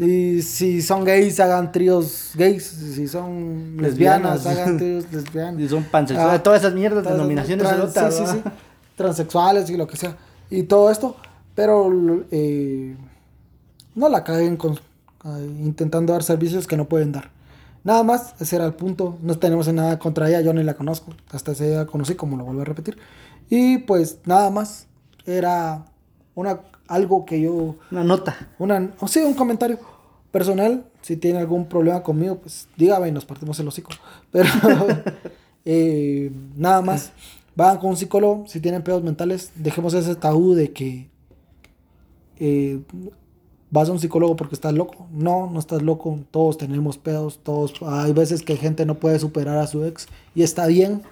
[0.00, 2.64] Y si son gays, hagan tríos gays.
[2.64, 4.46] Si son lesbianas, Lesbianas.
[4.46, 5.60] hagan tríos lesbianas.
[5.60, 8.50] Y son pansexuales, Ah, todas esas mierdas, Todas denominaciones trans- sí, sí, sí.
[8.96, 10.16] Transexuales y lo que sea.
[10.50, 11.16] Y todo esto.
[11.54, 11.92] Pero
[12.30, 12.96] eh,
[13.94, 14.78] no la caguen con,
[15.24, 17.30] intentando dar servicios que no pueden dar.
[17.84, 19.18] Nada más, ese era el punto.
[19.22, 21.12] No tenemos nada contra ella, yo ni la conozco.
[21.30, 22.98] Hasta ese día la conocí, como lo vuelvo a repetir.
[23.50, 24.86] Y pues nada más.
[25.26, 25.84] Era
[26.34, 28.48] una, algo que yo Una nota.
[28.58, 29.78] una, o sea, un comentario
[30.30, 30.84] personal.
[31.02, 33.90] Si tiene algún problema conmigo, pues dígame y nos partimos el hocico.
[34.32, 34.48] Pero
[35.64, 37.12] eh, nada más.
[37.56, 38.44] Vayan con un psicólogo.
[38.46, 41.08] Si tienen pedos mentales, dejemos ese tabú de que
[42.38, 42.80] eh,
[43.70, 45.06] vas a un psicólogo porque estás loco.
[45.12, 46.18] No, no estás loco.
[46.30, 47.40] Todos tenemos pedos.
[47.42, 50.06] Todos, hay veces que gente no puede superar a su ex.
[50.34, 51.02] Y está bien.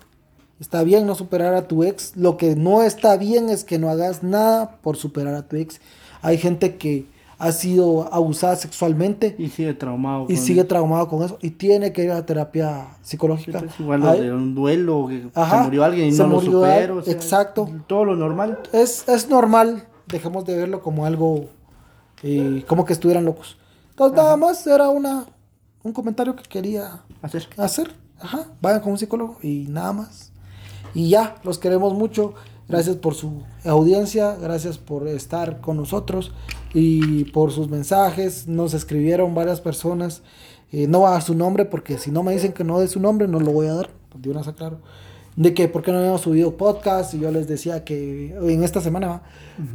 [0.59, 2.17] Está bien no superar a tu ex.
[2.17, 5.81] Lo que no está bien es que no hagas nada por superar a tu ex.
[6.23, 7.05] Hay gente que
[7.39, 10.25] ha sido abusada sexualmente Y sigue traumado.
[10.31, 13.59] y sigue traumado con eso y tiene que ir a terapia psicológica.
[13.59, 16.51] pues, igual lo de un duelo, que Ajá, se murió alguien y se no murió
[16.53, 16.93] lo supero.
[16.95, 17.69] al- o sea, exacto.
[17.87, 18.61] Todo lo normal.
[18.73, 21.45] es, es normal, dejemos de verlo como algo,
[22.23, 23.57] eh, como que estuvieran locos.
[23.91, 25.27] Entonces nada más era una,
[25.83, 27.49] un comentario que quería Hacer.
[27.57, 27.95] hacer.
[28.19, 30.33] Ajá, vayan con un psicólogo y nada más.
[30.95, 32.35] Y ya, los queremos mucho.
[32.69, 36.33] Gracias por su audiencia, gracias por estar con nosotros
[36.75, 38.49] y por sus mensajes.
[38.49, 40.23] Nos escribieron varias personas.
[40.73, 42.89] Eh, no va a dar su nombre porque si no me dicen que no de
[42.89, 43.91] su nombre, no lo voy a dar.
[44.17, 44.81] De una aclaro.
[45.37, 48.81] De que por qué no habíamos subido podcast y yo les decía que en esta
[48.81, 49.23] semana, ¿va?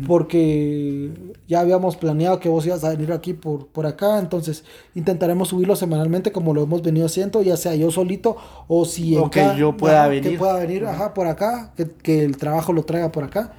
[0.08, 1.12] porque
[1.48, 4.64] ya habíamos planeado que vos ibas a venir aquí por, por acá, entonces
[4.96, 8.38] intentaremos subirlo semanalmente como lo hemos venido haciendo, ya sea yo solito
[8.68, 10.32] o si O que yo pueda ajá, venir.
[10.32, 13.54] Que pueda venir, ajá, por acá, que, que el trabajo lo traiga por acá.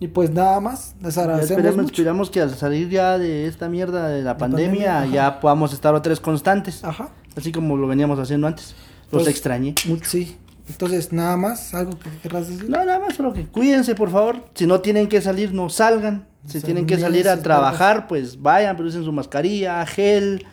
[0.00, 1.92] Y pues nada más, les Ya agradecemos Esperemos, mucho.
[1.92, 5.12] esperamos que al salir ya de esta mierda de la pandemia, pandemia, ajá.
[5.12, 6.84] ya podamos estar otra vez constantes.
[6.84, 7.08] Ajá.
[7.36, 8.74] Así como lo veníamos haciendo antes.
[9.10, 9.74] Los Pues, extrañé.
[9.86, 10.36] mu- Sí.
[10.68, 12.68] Entonces, nada más, algo que querrás decir.
[12.70, 14.44] No, nada más, solo que cuídense, por favor.
[14.54, 16.26] Si no tienen que salir, no salgan.
[16.46, 20.44] Si tienen que salir a trabajar, pues vayan, pero usen su mascarilla, gel,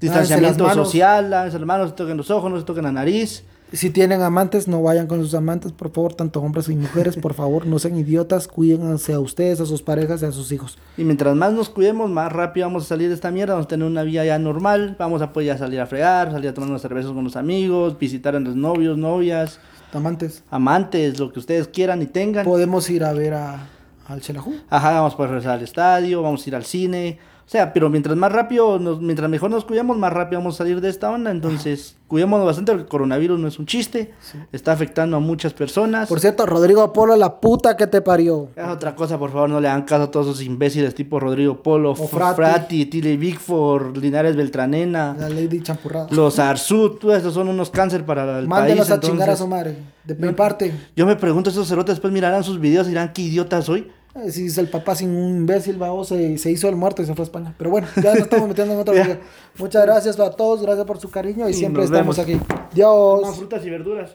[0.00, 3.44] distanciamiento social, lávense las manos, se toquen los ojos, no se toquen la nariz.
[3.72, 7.34] Si tienen amantes, no vayan con sus amantes, por favor, tanto hombres y mujeres, por
[7.34, 10.78] favor, no sean idiotas, cuídense a ustedes, a sus parejas y a sus hijos.
[10.96, 13.68] Y mientras más nos cuidemos, más rápido vamos a salir de esta mierda, vamos a
[13.68, 16.70] tener una vida ya normal, vamos a poder ya salir a fregar, salir a tomar
[16.70, 19.60] unas cervezas con los amigos, visitar a los novios, novias,
[19.92, 22.44] Amantes, amantes, lo que ustedes quieran y tengan.
[22.44, 23.68] podemos ir a ver a,
[24.06, 24.54] al Chelajú.
[24.68, 27.18] Ajá, vamos a poder regresar al estadio, vamos a ir al cine.
[27.48, 30.58] O sea, pero mientras más rápido, nos- mientras mejor nos cuidemos, más rápido vamos a
[30.58, 31.30] salir de esta onda.
[31.30, 34.12] Entonces, cuidémonos bastante porque el coronavirus no es un chiste.
[34.52, 36.10] Está afectando a muchas personas.
[36.10, 38.50] Por cierto, Rodrigo Polo, la puta que te parió.
[38.54, 41.62] Es otra cosa, por favor, no le hagan caso a todos esos imbéciles tipo Rodrigo
[41.62, 42.36] Polo, Frati.
[42.36, 46.08] Frati, Tilly Bigford, Linares Beltranena, La Lady Champurrada.
[46.10, 48.98] los Arzú, todos esos son unos cáncer para el Mándenos país.
[48.98, 49.74] a chingar a su madre.
[50.04, 50.72] De mi parte.
[50.94, 53.90] Yo me pregunto, esos cerotes después mirarán sus videos y dirán, qué idiota soy.
[54.14, 57.06] Eh, Si es el papá sin un imbécil, va, se, se hizo el muerto y
[57.06, 57.54] se fue a España.
[57.58, 59.02] Pero bueno, ya nos estamos metiendo en otro Ya.
[59.04, 59.18] video.
[59.58, 62.42] Muchas gracias a todos, gracias por su cariño y Y siempre nos estamos vemos.
[62.44, 62.54] aquí.
[62.74, 63.20] Dios.
[63.20, 64.14] Coman frutas y verduras.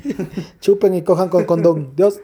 [0.60, 1.92] Chupen y cojan con condón.
[1.96, 2.20] Dios.